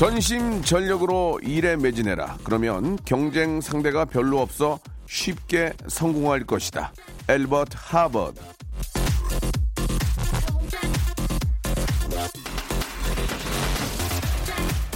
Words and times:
전심 0.00 0.62
전력으로 0.62 1.38
일에 1.42 1.76
매진해라 1.76 2.38
그러면 2.42 2.96
경쟁 3.04 3.60
상대가 3.60 4.06
별로 4.06 4.40
없어 4.40 4.78
쉽게 5.06 5.74
성공할 5.88 6.44
것이다 6.44 6.94
엘버트 7.28 7.76
하버드 7.78 8.40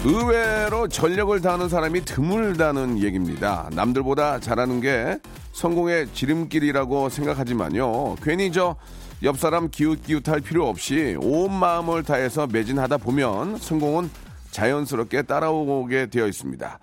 의외로 0.06 0.88
전력을 0.88 1.38
다하는 1.42 1.68
사람이 1.68 2.04
드물다는 2.04 3.02
얘기입니다. 3.02 3.68
남들보다 3.72 4.40
잘하는 4.40 4.80
게 4.82 5.18
성공의 5.52 6.08
지름길이라고 6.12 7.10
생각하지만요. 7.10 8.16
괜히 8.22 8.50
저 8.50 8.76
옆 9.24 9.38
사람 9.38 9.70
기웃기웃할 9.70 10.42
필요 10.42 10.68
없이 10.68 11.16
온 11.18 11.50
마음을 11.50 12.02
다해서 12.02 12.46
매진하다 12.46 12.98
보면 12.98 13.56
성공은 13.56 14.10
자연스럽게 14.54 15.22
따라오게 15.22 16.06
되어 16.06 16.26
있습니다. 16.28 16.78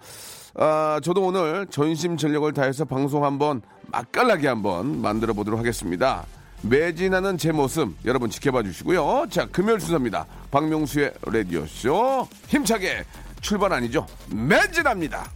아, 0.56 1.00
저도 1.02 1.24
오늘 1.24 1.66
전심 1.68 2.18
전력을 2.18 2.52
다해서 2.54 2.84
방송 2.86 3.24
한번 3.24 3.62
맛깔나게 3.88 4.48
한번 4.48 5.02
만들어 5.02 5.34
보도록 5.34 5.60
하겠습니다. 5.60 6.26
매진하는 6.64 7.38
제 7.38 7.52
모습 7.52 7.96
여러분 8.06 8.30
지켜봐 8.30 8.64
주시고요. 8.64 9.28
자, 9.30 9.48
금요일 9.48 9.80
순서입니다. 9.80 10.28
박명수의 10.52 11.14
라디오쇼 11.26 12.28
힘차게 12.48 13.04
출발 13.40 13.74
아니죠? 13.74 14.06
매진합니다. 14.30 15.32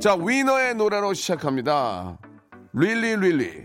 자, 0.00 0.14
위너의 0.14 0.74
노래로 0.74 1.14
시작합니다. 1.14 2.18
릴리 2.72 3.16
릴리. 3.16 3.64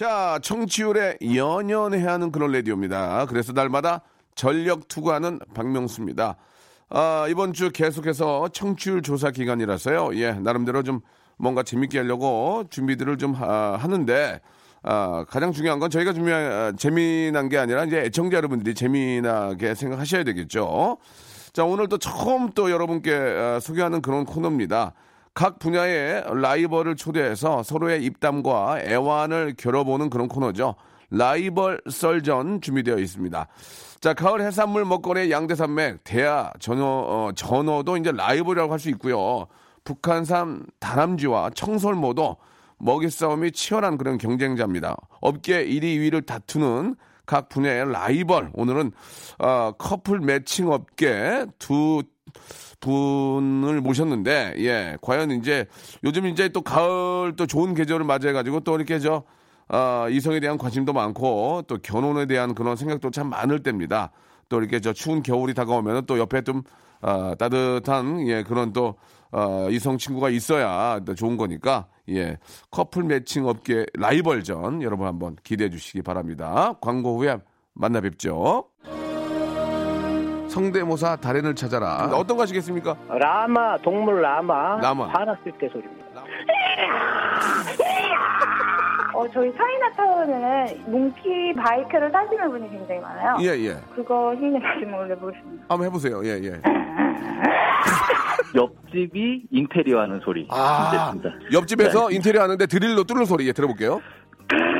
자, 0.00 0.38
청취율에 0.40 1.18
연연해야 1.22 2.12
하는 2.12 2.32
그런 2.32 2.52
라디오입니다. 2.52 3.26
그래서 3.26 3.52
날마다 3.52 4.00
전력 4.34 4.88
투구하는 4.88 5.40
박명수입니다. 5.52 6.36
아, 6.88 7.26
이번 7.28 7.52
주 7.52 7.70
계속해서 7.70 8.48
청취율 8.48 9.02
조사 9.02 9.30
기간이라서요. 9.30 10.12
예, 10.14 10.32
나름대로 10.32 10.82
좀 10.84 11.02
뭔가 11.36 11.62
재밌게 11.62 11.98
하려고 11.98 12.64
준비들을 12.70 13.18
좀 13.18 13.34
하, 13.34 13.76
하는데, 13.76 14.40
아, 14.82 15.26
가장 15.28 15.52
중요한 15.52 15.78
건 15.80 15.90
저희가 15.90 16.14
준비한, 16.14 16.50
아, 16.50 16.72
재미난 16.78 17.50
게 17.50 17.58
아니라 17.58 17.84
이제 17.84 17.98
애청자 17.98 18.38
여러분들이 18.38 18.74
재미나게 18.74 19.74
생각하셔야 19.74 20.24
되겠죠. 20.24 20.96
자, 21.52 21.66
오늘 21.66 21.88
또 21.88 21.98
처음 21.98 22.52
또 22.52 22.70
여러분께 22.70 23.12
아, 23.12 23.60
소개하는 23.60 24.00
그런 24.00 24.24
코너입니다. 24.24 24.94
각 25.34 25.58
분야의 25.58 26.24
라이벌을 26.40 26.96
초대해서 26.96 27.62
서로의 27.62 28.04
입담과 28.04 28.80
애완을 28.82 29.54
겨뤄보는 29.56 30.10
그런 30.10 30.28
코너죠. 30.28 30.74
라이벌 31.10 31.80
썰전 31.90 32.60
준비되어 32.60 32.98
있습니다. 32.98 33.46
자, 34.00 34.14
가을 34.14 34.40
해산물 34.42 34.84
먹거리 34.84 35.30
양대산맥, 35.30 36.04
대하, 36.04 36.52
전어, 36.60 36.84
어, 36.86 37.32
전어도 37.34 37.96
이제 37.96 38.12
라이벌이라고 38.12 38.72
할 38.72 38.78
수 38.78 38.88
있고요. 38.90 39.46
북한산 39.84 40.66
다람쥐와 40.78 41.50
청설모도 41.50 42.36
먹이 42.78 43.10
싸움이 43.10 43.52
치열한 43.52 43.98
그런 43.98 44.18
경쟁자입니다. 44.18 44.96
업계 45.20 45.64
1위, 45.64 45.82
2위를 45.82 46.24
다투는 46.26 46.96
각 47.26 47.48
분야의 47.48 47.92
라이벌. 47.92 48.50
오늘은 48.54 48.92
어, 49.38 49.72
커플 49.78 50.20
매칭 50.20 50.70
업계 50.70 51.46
두 51.58 52.02
분을 52.80 53.80
모셨는데, 53.80 54.54
예, 54.58 54.96
과연 55.02 55.30
이제 55.32 55.66
요즘 56.02 56.26
이제 56.26 56.48
또 56.48 56.62
가을 56.62 57.34
또 57.36 57.46
좋은 57.46 57.74
계절을 57.74 58.04
맞이해가지고 58.04 58.60
또 58.60 58.76
이렇게 58.76 58.98
저, 58.98 59.22
어, 59.68 60.06
이성에 60.10 60.40
대한 60.40 60.58
관심도 60.58 60.92
많고 60.92 61.62
또 61.68 61.78
결혼에 61.78 62.26
대한 62.26 62.54
그런 62.54 62.76
생각도 62.76 63.10
참 63.10 63.28
많을 63.28 63.62
때입니다. 63.62 64.10
또 64.48 64.58
이렇게 64.58 64.80
저 64.80 64.92
추운 64.92 65.22
겨울이 65.22 65.54
다가오면 65.54 66.06
또 66.06 66.18
옆에 66.18 66.42
좀, 66.42 66.62
어, 67.02 67.34
따뜻한, 67.38 68.26
예, 68.26 68.42
그런 68.42 68.72
또, 68.72 68.96
어, 69.30 69.68
이성 69.70 69.96
친구가 69.96 70.30
있어야 70.30 71.00
또 71.04 71.14
좋은 71.14 71.36
거니까, 71.36 71.86
예, 72.08 72.38
커플 72.70 73.04
매칭 73.04 73.46
업계 73.46 73.86
라이벌전 73.94 74.82
여러분 74.82 75.06
한번 75.06 75.36
기대해 75.44 75.70
주시기 75.70 76.02
바랍니다. 76.02 76.74
광고 76.80 77.18
후에 77.18 77.36
만나 77.74 78.00
뵙죠. 78.00 78.64
성대모사 80.50 81.16
달인을 81.16 81.54
찾아라. 81.54 82.10
어떤 82.12 82.36
거 82.36 82.42
하시겠습니까? 82.42 82.96
라마 83.08 83.78
동물 83.78 84.20
라마 84.20 84.78
라마. 84.80 85.06
화났을 85.08 85.52
때 85.58 85.68
소리입니다. 85.68 86.00
어, 89.14 89.28
저희 89.32 89.52
차이나타운에는 89.54 90.90
몽키 90.90 91.54
바이크를 91.54 92.10
타시는 92.10 92.50
분이 92.50 92.70
굉장히 92.70 93.00
많아요. 93.00 93.36
예, 93.42 93.48
예. 93.66 93.76
그거 93.94 94.34
힘내서 94.34 94.64
좀 94.80 94.94
올려보겠습니다. 94.94 95.64
한번 95.68 95.86
해보세요. 95.86 96.24
예, 96.24 96.40
예. 96.42 96.60
옆집이 98.54 99.42
인테리어 99.50 100.00
하는 100.00 100.20
소리. 100.24 100.48
아, 100.50 101.10
진짜, 101.12 101.30
진짜. 101.30 101.52
옆집에서 101.52 102.08
네. 102.08 102.16
인테리어 102.16 102.42
하는데 102.42 102.66
드릴로 102.66 103.04
뚫는 103.04 103.24
소리 103.26 103.46
예, 103.46 103.52
들어볼게요. 103.52 104.00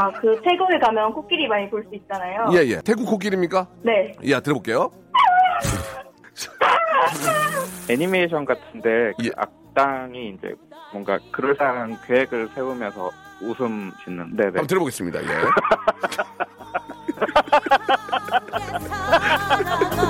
아, 0.00 0.10
그 0.12 0.40
태국에 0.42 0.78
가면 0.78 1.12
코끼리 1.12 1.46
많이 1.46 1.68
볼 1.68 1.84
수 1.84 1.94
있잖아요. 1.94 2.46
예, 2.54 2.58
예. 2.68 2.80
태국 2.80 3.04
코끼리입니까? 3.06 3.66
네. 3.82 4.12
예, 4.22 4.40
들어볼게요. 4.40 4.90
애니메이션 7.90 8.46
같은데 8.46 9.12
그 9.18 9.26
예. 9.26 9.30
악당이 9.36 10.30
이제 10.38 10.54
뭔가 10.92 11.18
그럴싸한 11.32 11.98
계획을 12.06 12.48
세우면서 12.54 13.10
웃음 13.42 13.92
짓는 14.04 14.36
네 14.36 14.44
네 14.44 14.46
한번 14.46 14.66
들어보겠습니다. 14.66 15.20
예. 15.22 15.26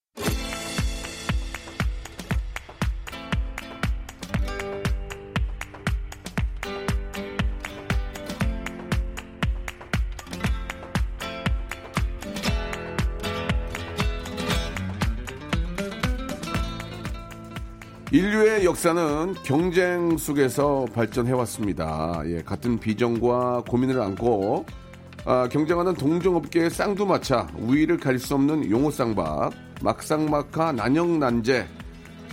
인류의 18.11 18.65
역사는 18.65 19.35
경쟁 19.41 20.17
속에서 20.17 20.85
발전해왔습니다. 20.93 22.23
예, 22.25 22.41
같은 22.41 22.77
비전과 22.77 23.63
고민을 23.69 24.01
안고 24.01 24.65
아, 25.23 25.47
경쟁하는 25.49 25.93
동종업계의 25.93 26.71
쌍두마차, 26.71 27.47
우위를 27.57 27.97
가릴 27.97 28.19
수 28.19 28.33
없는 28.33 28.69
용호쌍박, 28.69 29.53
막상막하 29.81 30.73
난영난제, 30.73 31.65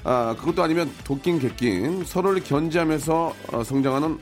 아, 0.03 0.35
그것도 0.41 0.65
아니면 0.65 0.91
도낀 1.05 1.39
객낀, 1.39 2.05
서로를 2.05 2.43
견제하면서 2.43 3.35
어, 3.53 3.63
성장하는 3.63 4.19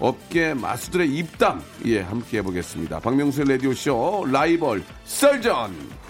업계 0.00 0.54
마수들의 0.54 1.14
입담, 1.14 1.60
예, 1.84 2.00
함께 2.00 2.38
해보겠습니다. 2.38 3.00
박명수의 3.00 3.48
라디오쇼 3.48 4.28
라이벌 4.32 4.82
썰전! 5.04 6.03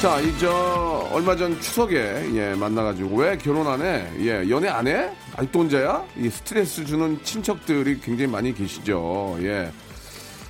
자, 0.00 0.20
이 0.20 0.36
저 0.38 1.08
얼마 1.12 1.34
전 1.34 1.58
추석에 1.60 2.30
예, 2.34 2.54
만나가지고 2.54 3.16
왜 3.16 3.36
결혼 3.38 3.66
안 3.66 3.80
해? 3.80 4.06
예, 4.20 4.48
연애 4.50 4.68
안 4.68 4.86
해? 4.86 5.10
아직도 5.34 5.60
혼자야? 5.60 6.04
이 6.16 6.28
스트레스 6.28 6.84
주는 6.84 7.18
친척들이 7.24 7.98
굉장히 8.00 8.30
많이 8.30 8.54
계시죠. 8.54 9.38
예. 9.40 9.72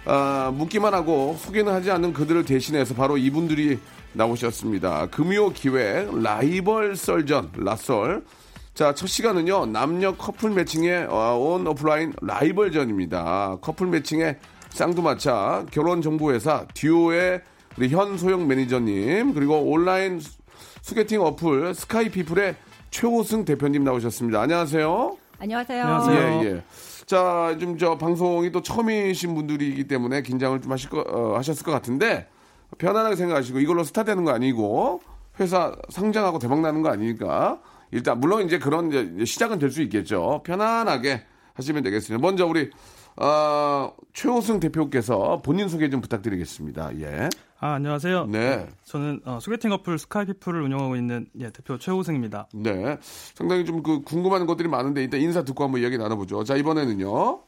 아, 0.04 0.52
묻기만 0.54 0.92
하고 0.94 1.36
소개는 1.38 1.72
하지 1.72 1.90
않는 1.92 2.12
그들을 2.12 2.44
대신해서 2.44 2.94
바로 2.94 3.16
이분들이 3.16 3.78
나오셨습니다. 4.14 5.06
금요 5.06 5.50
기획 5.50 6.10
라이벌 6.20 6.96
썰전 6.96 7.52
라썰. 7.56 8.24
자, 8.74 8.92
첫 8.94 9.06
시간은요 9.06 9.66
남녀 9.66 10.14
커플 10.16 10.50
매칭의 10.50 11.06
어, 11.08 11.36
온 11.38 11.66
오프라인 11.66 12.12
라이벌전입니다. 12.20 13.58
커플 13.62 13.86
매칭의 13.86 14.38
쌍두마차 14.70 15.64
결혼 15.70 16.02
정보 16.02 16.32
회사 16.32 16.66
듀오의 16.74 17.40
우리 17.78 17.88
현소영 17.88 18.46
매니저님 18.48 19.34
그리고 19.34 19.56
온라인 19.60 20.20
수- 20.20 20.38
소개팅 20.82 21.20
어플 21.22 21.74
스카이피플의 21.74 22.56
최호승 22.90 23.44
대표님 23.44 23.84
나오셨습니다. 23.84 24.40
안녕하세요. 24.40 25.16
안녕하세요. 25.38 25.82
안녕하세요. 25.82 26.40
예, 26.44 26.46
예. 26.46 26.62
자, 27.04 27.56
좀 27.60 27.76
저 27.78 27.98
방송이 27.98 28.50
또 28.52 28.62
처음이신 28.62 29.34
분들이기 29.34 29.84
때문에 29.86 30.22
긴장을 30.22 30.60
좀 30.62 30.72
하실 30.72 30.88
거, 30.90 31.00
어, 31.06 31.36
하셨을 31.36 31.64
것 31.64 31.72
같은데 31.72 32.28
편안하게 32.78 33.16
생각하시고 33.16 33.58
이걸로 33.60 33.84
스타 33.84 34.02
되는 34.04 34.24
거 34.24 34.30
아니고 34.32 35.02
회사 35.38 35.74
상장하고 35.90 36.38
대박 36.38 36.60
나는 36.62 36.82
거 36.82 36.88
아니니까 36.88 37.60
일단 37.90 38.18
물론 38.20 38.44
이제 38.46 38.58
그런 38.58 38.88
이제 38.90 39.24
시작은 39.24 39.58
될 39.58 39.70
수 39.70 39.82
있겠죠. 39.82 40.40
편안하게 40.44 41.24
하시면 41.54 41.82
되겠습니다. 41.82 42.26
먼저 42.26 42.46
우리 42.46 42.70
어, 43.16 43.92
최호승 44.14 44.60
대표께서 44.60 45.42
본인 45.44 45.68
소개 45.68 45.88
좀 45.90 46.00
부탁드리겠습니다. 46.00 46.98
예. 47.00 47.28
아, 47.58 47.72
안녕하세요. 47.74 48.26
네. 48.26 48.66
저는 48.84 49.20
어, 49.24 49.38
소개팅 49.40 49.72
어플 49.72 49.98
스카이피플을 49.98 50.60
운영하고 50.62 50.94
있는 50.96 51.26
예, 51.40 51.50
대표 51.50 51.78
최호승입니다. 51.78 52.48
네. 52.54 52.98
상당히 53.34 53.64
좀 53.64 53.82
그 53.82 54.02
궁금한 54.02 54.46
것들이 54.46 54.68
많은데 54.68 55.02
일단 55.02 55.20
인사 55.20 55.42
듣고 55.42 55.64
한번 55.64 55.80
이야기 55.80 55.96
나눠보죠. 55.96 56.44
자, 56.44 56.56
이번에는요. 56.56 57.40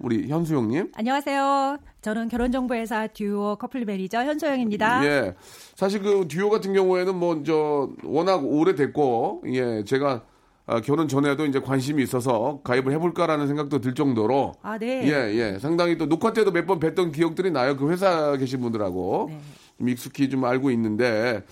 우리 0.00 0.26
현소영님. 0.28 0.90
안녕하세요. 0.94 1.76
저는 2.00 2.28
결혼정보회사 2.28 3.08
듀오 3.08 3.56
커플 3.56 3.84
매니저 3.84 4.24
현소영입니다. 4.24 5.04
예. 5.04 5.34
사실 5.76 6.00
그 6.02 6.26
듀오 6.28 6.48
같은 6.50 6.72
경우에는 6.72 7.14
뭐 7.14 7.42
저 7.44 7.90
워낙 8.02 8.42
오래됐고 8.44 9.44
예 9.48 9.84
제가 9.84 10.22
아, 10.66 10.80
결혼 10.80 11.08
전에도 11.08 11.44
이제 11.44 11.60
관심이 11.60 12.02
있어서 12.02 12.60
가입을 12.62 12.92
해볼까라는 12.92 13.46
생각도 13.48 13.80
들 13.80 13.94
정도로 13.94 14.52
아, 14.62 14.78
네. 14.78 15.02
예, 15.08 15.34
예. 15.54 15.58
상당히 15.58 15.98
또 15.98 16.06
녹화 16.08 16.32
때도 16.32 16.52
몇 16.52 16.66
번 16.66 16.78
뵀던 16.78 17.12
기억들이 17.12 17.50
나요. 17.50 17.76
그 17.76 17.90
회사 17.90 18.36
계신 18.36 18.60
분들하고. 18.60 19.26
네. 19.30 19.40
좀 19.78 19.88
익숙히 19.88 20.28
좀 20.28 20.44
알고 20.44 20.70
있는데, 20.70 21.42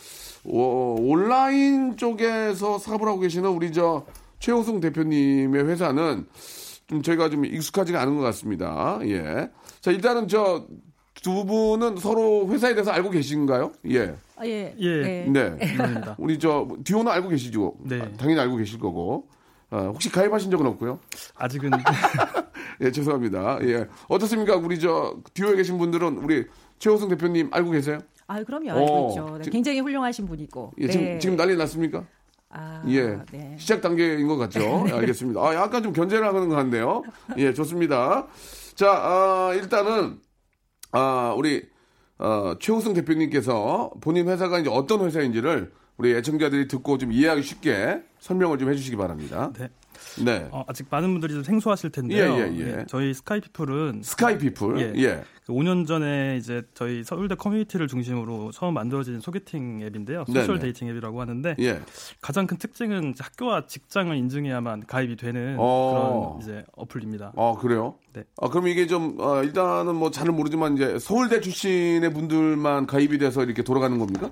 어, 0.44 0.94
온라인 1.00 1.96
쪽에서 1.96 2.78
사업을 2.78 3.08
하고 3.08 3.18
계시는 3.18 3.50
우리 3.50 3.72
저 3.72 4.04
최호승 4.38 4.78
대표님의 4.80 5.64
회사는 5.66 6.26
좀 6.86 7.02
저희가 7.02 7.30
좀 7.30 7.44
익숙하지가 7.44 8.00
않은 8.02 8.16
것 8.16 8.22
같습니다. 8.22 9.00
예. 9.04 9.50
자, 9.80 9.90
일단은 9.90 10.28
저 10.28 10.66
두 11.22 11.44
분은 11.44 11.96
서로 11.98 12.48
회사에 12.48 12.72
대해서 12.74 12.92
알고 12.92 13.10
계신가요? 13.10 13.72
예. 13.90 14.14
아, 14.40 14.46
예. 14.46 14.74
예. 14.78 15.26
네. 15.28 15.50
물론입니다. 15.50 16.16
우리 16.18 16.38
저 16.38 16.66
듀오는 16.84 17.12
알고 17.12 17.28
계시죠? 17.28 17.74
네. 17.84 18.00
아, 18.00 18.08
당연히 18.16 18.40
알고 18.40 18.56
계실 18.56 18.78
거고. 18.78 19.28
아, 19.68 19.82
혹시 19.82 20.10
가입하신 20.10 20.50
적은 20.50 20.66
없고요? 20.66 20.98
아직은 21.36 21.70
예, 22.80 22.90
죄송합니다. 22.90 23.58
예. 23.62 23.86
어떻습니까? 24.08 24.56
우리 24.56 24.80
저 24.80 25.16
듀오에 25.34 25.56
계신 25.56 25.76
분들은 25.78 26.16
우리 26.18 26.46
최호승 26.78 27.08
대표님 27.08 27.50
알고 27.52 27.70
계세요? 27.70 27.98
아, 28.26 28.42
그럼요. 28.42 28.70
알고 28.70 28.80
어, 28.80 29.08
있죠. 29.10 29.36
네, 29.38 29.44
지- 29.44 29.50
굉장히 29.50 29.80
훌륭하신 29.80 30.26
분이고. 30.26 30.72
예, 30.78 30.88
지금 30.88 31.04
네. 31.04 31.18
지금 31.18 31.36
난리 31.36 31.54
났습니까? 31.56 32.04
아, 32.48 32.82
예. 32.88 33.18
네. 33.30 33.54
시작 33.58 33.80
단계인 33.80 34.26
것 34.26 34.36
같죠? 34.38 34.60
예, 34.88 34.92
알겠습니다. 34.96 35.40
아, 35.40 35.54
약간 35.54 35.82
좀 35.82 35.92
견제를 35.92 36.26
하는 36.26 36.48
것 36.48 36.54
같네요. 36.56 37.02
예, 37.36 37.52
좋습니다. 37.52 38.26
자, 38.74 38.90
아, 38.90 39.52
일단은, 39.54 40.18
아, 40.92 41.34
우리, 41.36 41.68
어, 42.20 42.54
최호승 42.60 42.92
대표님께서 42.92 43.92
본인 44.02 44.28
회사가 44.28 44.58
이제 44.58 44.68
어떤 44.70 45.00
회사인지를 45.06 45.72
우리 45.96 46.14
애청자들이 46.14 46.68
듣고 46.68 46.98
좀 46.98 47.12
이해하기 47.12 47.42
쉽게 47.42 48.02
설명을 48.20 48.58
좀 48.58 48.70
해주시기 48.70 48.96
바랍니다. 48.96 49.52
네. 49.58 49.70
네. 50.24 50.48
어, 50.50 50.64
아직 50.68 50.86
많은 50.90 51.10
분들이 51.12 51.34
좀 51.34 51.42
생소하실 51.42 51.90
텐데요. 51.90 52.34
예, 52.34 52.52
예, 52.52 52.58
예. 52.58 52.84
저희 52.88 53.14
스카이피플은 53.14 54.02
스카이피플. 54.02 54.78
예. 54.78 55.02
예. 55.02 55.24
그 55.46 55.52
5년 55.52 55.86
전에 55.86 56.36
이제 56.38 56.62
저희 56.74 57.02
서울대 57.02 57.34
커뮤니티를 57.34 57.88
중심으로 57.88 58.52
처음 58.52 58.74
만들어진 58.74 59.20
소개팅 59.20 59.80
앱인데요. 59.82 60.24
social 60.26 60.46
네네. 60.46 60.58
dating 60.60 60.88
앱이라고 60.88 61.20
하는데 61.20 61.56
예. 61.58 61.80
가장 62.20 62.46
큰 62.46 62.56
특징은 62.56 63.14
학교와 63.18 63.66
직장을 63.66 64.14
인증해야만 64.16 64.84
가입이 64.86 65.16
되는 65.16 65.56
어. 65.58 66.38
그런 66.38 66.42
이제 66.42 66.64
어플입니다. 66.76 67.32
아, 67.36 67.54
그래요? 67.60 67.96
네. 68.12 68.24
아, 68.40 68.48
그럼 68.48 68.68
이게 68.68 68.86
좀, 68.86 69.16
어, 69.20 69.42
일단은 69.42 69.94
뭐 69.94 70.10
잘은 70.10 70.34
모르지만 70.34 70.74
이제 70.74 70.98
서울대 70.98 71.40
출신의 71.40 72.12
분들만 72.12 72.86
가입이 72.86 73.18
돼서 73.18 73.42
이렇게 73.44 73.62
돌아가는 73.62 73.98
겁니까? 73.98 74.30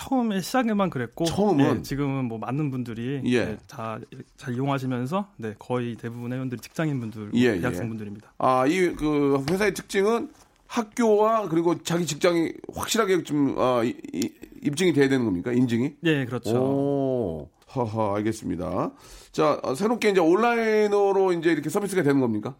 처음에 0.00 0.42
시작에만 0.42 0.90
그랬고 0.90 1.24
처음은? 1.24 1.78
예, 1.78 1.82
지금은 1.82 2.26
뭐 2.26 2.36
많은 2.36 2.70
분들이 2.70 3.22
예. 3.24 3.44
네, 3.46 3.56
다, 3.66 3.98
잘 4.36 4.54
이용하시면서 4.54 5.28
네, 5.38 5.54
거의 5.58 5.96
대부분의 5.96 6.36
회원들이 6.36 6.60
직장인 6.60 7.00
분들, 7.00 7.30
예, 7.34 7.56
예. 7.56 7.60
대학생 7.60 7.88
분들입니다. 7.88 8.30
아, 8.38 8.66
이 8.66 8.94
그 8.94 9.42
회사의 9.50 9.72
특징은 9.72 10.30
학교와 10.66 11.48
그리고 11.48 11.82
자기 11.82 12.04
직장이 12.04 12.52
확실하게 12.74 13.22
좀 13.22 13.54
어, 13.56 13.82
이- 13.84 13.96
이- 14.12 14.30
입증이 14.62 14.92
돼야 14.92 15.08
되는 15.08 15.24
겁니까? 15.24 15.50
인증이? 15.52 15.94
예, 16.04 16.26
그렇죠. 16.26 16.50
오, 16.60 17.48
허허, 17.74 18.16
알겠습니다. 18.16 18.90
자, 19.32 19.58
어, 19.62 19.74
새롭게 19.74 20.10
이제 20.10 20.20
온라인으로 20.20 21.32
이제 21.32 21.52
이렇게 21.52 21.70
서비스가 21.70 22.02
되는 22.02 22.20
겁니까? 22.20 22.54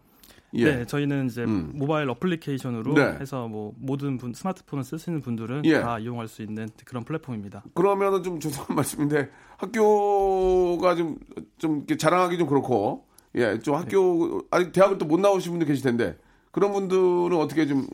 예. 0.53 0.63
네, 0.77 0.85
저희는 0.85 1.27
이제 1.27 1.43
음. 1.43 1.71
모바일 1.73 2.09
어플리케이션으로 2.09 2.93
네. 2.93 3.17
해서 3.19 3.47
뭐 3.47 3.73
모든 3.77 4.17
분 4.17 4.33
스마트폰을 4.33 4.83
쓰시는 4.83 5.21
분들은 5.21 5.65
예. 5.65 5.81
다 5.81 5.99
이용할 5.99 6.27
수 6.27 6.41
있는 6.41 6.69
그런 6.85 7.03
플랫폼입니다. 7.03 7.63
그러면은 7.73 8.23
좀 8.23 8.39
죄송한 8.39 8.67
말씀인데 8.75 9.29
학교가 9.57 10.95
좀, 10.95 11.17
좀 11.57 11.85
자랑하기 11.85 12.37
좀 12.37 12.47
그렇고, 12.47 13.05
예, 13.35 13.59
좀 13.59 13.75
학교, 13.75 14.41
아직 14.51 14.71
대학을 14.71 14.97
또 14.97 15.05
못 15.05 15.19
나오신 15.19 15.51
분들 15.51 15.67
계실 15.67 15.83
텐데, 15.83 16.17
그런 16.51 16.71
분들은 16.71 17.33
어떻게 17.33 17.65
좀 17.67 17.87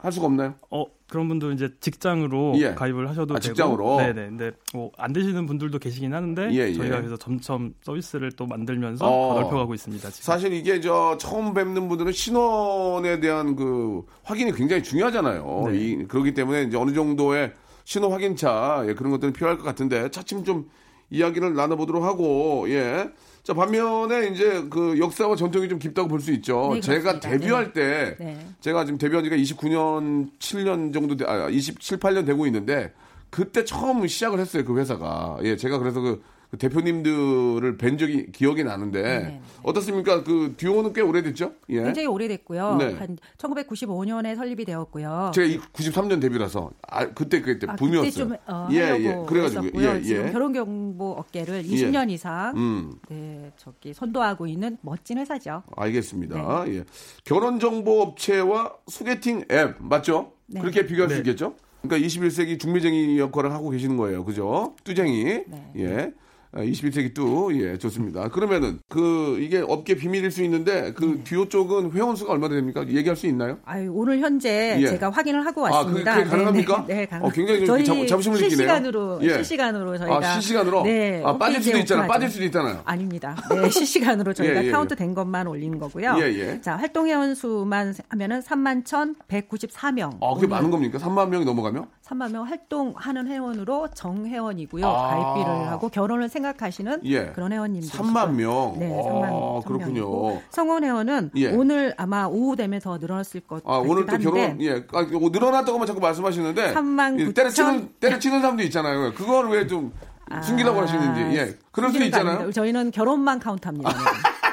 할 0.00 0.12
수가 0.12 0.26
없나요? 0.26 0.54
어 0.70 0.84
그런 1.08 1.26
분들 1.28 1.54
이제 1.54 1.70
직장으로 1.80 2.52
예. 2.56 2.74
가입을 2.74 3.08
하셔도 3.08 3.34
아, 3.34 3.38
되고, 3.38 3.54
직장으로? 3.54 3.96
네네. 3.98 4.14
근데 4.28 4.52
뭐 4.74 4.90
안 4.96 5.12
되시는 5.12 5.46
분들도 5.46 5.78
계시긴 5.78 6.14
하는데 6.14 6.50
예, 6.52 6.68
예. 6.68 6.72
저희가 6.74 6.98
그래서 6.98 7.16
점점 7.16 7.74
서비스를 7.82 8.32
또 8.32 8.46
만들면서 8.46 9.06
어. 9.06 9.34
더 9.34 9.40
넓혀가고 9.40 9.74
있습니다. 9.74 10.10
지금. 10.10 10.22
사실 10.24 10.52
이게 10.52 10.80
저 10.80 11.16
처음 11.18 11.54
뵙는 11.54 11.88
분들은 11.88 12.12
신원에 12.12 13.20
대한 13.20 13.56
그 13.56 14.02
확인이 14.22 14.52
굉장히 14.52 14.82
중요하잖아요. 14.82 15.64
네. 15.70 15.78
이, 15.78 16.04
그렇기 16.06 16.34
때문에 16.34 16.62
이제 16.64 16.76
어느 16.76 16.92
정도의 16.92 17.52
신원 17.84 18.12
확인차 18.12 18.84
예, 18.86 18.94
그런 18.94 19.10
것들은 19.12 19.32
필요할 19.32 19.56
것 19.58 19.64
같은데 19.64 20.10
차츰 20.10 20.44
좀 20.44 20.68
이야기를 21.10 21.54
나눠보도록 21.54 22.04
하고 22.04 22.66
예. 22.68 23.08
자 23.48 23.54
반면에 23.54 24.26
이제 24.26 24.66
그 24.68 24.98
역사와 24.98 25.34
전통이 25.34 25.70
좀 25.70 25.78
깊다고 25.78 26.06
볼 26.06 26.20
수 26.20 26.30
있죠. 26.32 26.72
네, 26.74 26.80
제가. 26.80 27.18
데뷔할 27.18 27.72
때 27.72 28.14
네. 28.20 28.46
제가 28.60 28.84
지금 28.84 28.98
데뷔한 28.98 29.24
지가 29.24 29.36
29년 29.36 30.28
7년 30.38 30.92
정도 30.92 31.16
돼, 31.16 31.24
아, 31.26 31.48
27, 31.48 31.98
8년 31.98 32.26
되고 32.26 32.44
있는데 32.44 32.92
그때 33.30 33.64
처음 33.64 34.06
시작을 34.06 34.38
했어요 34.38 34.66
그 34.66 34.78
회사가. 34.78 35.38
예, 35.44 35.56
제가 35.56 35.78
그래서 35.78 36.02
그, 36.02 36.22
그 36.50 36.56
대표님들을 36.56 37.76
뵌 37.76 37.98
적이 37.98 38.32
기억이 38.32 38.64
나는데 38.64 39.02
네. 39.02 39.40
어떻습니까? 39.62 40.24
그 40.24 40.54
듀오는 40.56 40.94
꽤 40.94 41.02
오래됐죠? 41.02 41.52
예. 41.68 41.82
굉장히 41.82 42.06
오래됐고요. 42.06 42.76
네. 42.76 42.94
한 42.94 43.18
1995년에 43.36 44.34
설립이 44.34 44.64
되었고요. 44.64 45.32
제가 45.34 45.46
이 45.46 45.58
93년 45.58 46.22
데뷔라서 46.22 46.70
아, 46.88 47.06
그때 47.08 47.42
그때 47.42 47.66
아, 47.68 47.76
붐이었어요. 47.76 48.02
그때 48.02 48.10
좀 48.16 48.36
어, 48.46 48.68
예, 48.72 48.96
예. 48.98 49.24
그래가지고. 49.26 49.66
예, 49.82 50.02
지금 50.02 50.26
예. 50.26 50.32
결혼 50.32 50.52
경보 50.54 51.12
업계를 51.18 51.64
20년 51.64 52.10
이상 52.10 52.56
음. 52.56 52.94
네, 53.10 53.52
저기 53.58 53.92
선도하고 53.92 54.46
있는 54.46 54.78
멋진 54.80 55.18
회사죠. 55.18 55.62
알겠습니다. 55.76 56.64
네. 56.64 56.76
예. 56.76 56.84
결혼 57.24 57.60
정보 57.60 58.00
업체와 58.00 58.74
소개팅 58.86 59.44
앱 59.50 59.76
맞죠? 59.80 60.32
네. 60.46 60.60
그렇게 60.62 60.86
비교할 60.86 61.10
수 61.10 61.16
네. 61.16 61.20
있겠죠? 61.20 61.56
그러니까 61.82 62.06
21세기 62.06 62.58
중매쟁이 62.58 63.18
역할을 63.18 63.52
하고 63.52 63.68
계시는 63.68 63.98
거예요. 63.98 64.24
그죠? 64.24 64.74
뚜쟁이. 64.82 65.24
네. 65.46 65.72
예. 65.76 66.12
아, 66.52 66.60
21세기 66.62 67.12
뚜, 67.12 67.50
예, 67.60 67.76
좋습니다. 67.76 68.28
그러면은, 68.28 68.78
그, 68.88 69.38
이게 69.38 69.58
업계 69.58 69.94
비밀일 69.94 70.30
수 70.30 70.42
있는데, 70.44 70.94
그 70.94 71.04
네. 71.04 71.24
듀오 71.24 71.46
쪽은 71.50 71.92
회원 71.92 72.16
수가 72.16 72.32
얼마나 72.32 72.54
됩니까? 72.54 72.86
얘기할 72.88 73.16
수 73.16 73.26
있나요? 73.26 73.58
아유, 73.66 73.90
오늘 73.94 74.18
현재 74.20 74.78
예. 74.80 74.86
제가 74.88 75.10
확인을 75.10 75.44
하고 75.44 75.66
아, 75.66 75.70
왔습니다. 75.70 76.12
그게- 76.14 76.24
그게 76.24 76.30
가능합니까? 76.30 76.84
네, 76.86 76.94
네, 76.94 77.00
네, 77.00 77.06
가능. 77.06 77.26
어, 77.26 77.30
굉장히 77.30 77.58
좀 77.60 77.66
저희 77.66 77.84
자- 77.84 77.94
자부심을 78.06 78.36
느끼네요. 78.38 78.48
실시간으로 78.56 79.18
예. 79.22 79.28
실시간으로 79.34 79.98
저희가 79.98 80.16
아, 80.16 80.32
실시간으로? 80.40 80.82
네, 80.84 81.22
아, 81.22 81.36
빠질 81.36 81.60
수도 81.62 81.68
홈페이지에 81.76 81.80
있잖아. 81.80 82.00
오픈하죠. 82.04 82.12
빠질 82.14 82.30
수도 82.30 82.44
있잖아요. 82.46 82.80
아닙니다. 82.86 83.36
네, 83.50 83.68
실시간으로 83.70 84.32
저희가 84.32 84.62
예, 84.62 84.66
예, 84.68 84.70
카운트 84.70 84.94
예. 84.94 84.96
된 84.96 85.14
것만 85.14 85.46
올린 85.48 85.78
거고요. 85.78 86.16
예, 86.18 86.22
예. 86.32 86.60
자, 86.62 86.76
활동 86.76 87.06
회원 87.08 87.34
수만 87.34 87.94
하면은 88.08 88.40
3만 88.40 88.84
1,194명. 88.84 90.16
아, 90.22 90.34
그게 90.34 90.46
많은 90.46 90.70
겁니까? 90.70 90.98
3만 90.98 91.28
명이 91.28 91.44
넘어가면? 91.44 91.86
3만 92.08 92.32
명 92.32 92.44
활동하는 92.44 93.26
회원으로 93.26 93.88
정회원이고요. 93.94 94.86
아. 94.86 95.08
가입비를 95.08 95.68
하고 95.70 95.88
결혼을 95.88 96.28
생각하시는 96.28 97.00
예. 97.04 97.26
그런 97.26 97.52
회원님들. 97.52 97.88
3만 97.90 98.30
명? 98.32 98.76
네, 98.78 98.86
아, 98.86 99.02
3만 99.02 99.64
그렇군요. 99.66 100.40
성원 100.50 100.84
회원은 100.84 101.30
예. 101.36 101.48
오늘 101.52 101.94
아마 101.98 102.24
오후 102.24 102.56
되면 102.56 102.80
더 102.80 102.96
늘어났을 102.96 103.40
것 103.40 103.62
아, 103.66 103.76
같기도 103.78 103.92
오늘 103.92 104.06
또 104.06 104.18
결혼, 104.18 104.60
예. 104.62 104.86
아, 104.92 105.02
뭐 105.18 105.28
늘어났다고만 105.30 105.86
자꾸 105.86 106.00
말씀하시는데. 106.00 106.72
3만 106.74 107.20
예, 107.20 107.24
9천. 107.26 107.34
때려치는, 107.34 107.88
때려치는 108.00 108.40
사람도 108.40 108.62
있잖아요. 108.64 109.12
그걸 109.14 109.50
왜 109.50 109.66
좀 109.68 109.92
숨기려고 110.42 110.80
아, 110.80 110.82
하시는지. 110.84 111.20
예. 111.38 111.54
그럴 111.72 111.90
수 111.90 111.98
숨기는 111.98 112.10
거 112.10 112.18
있잖아요. 112.18 112.52
저희는 112.52 112.90
결혼만 112.90 113.38
카운트합니다. 113.38 113.90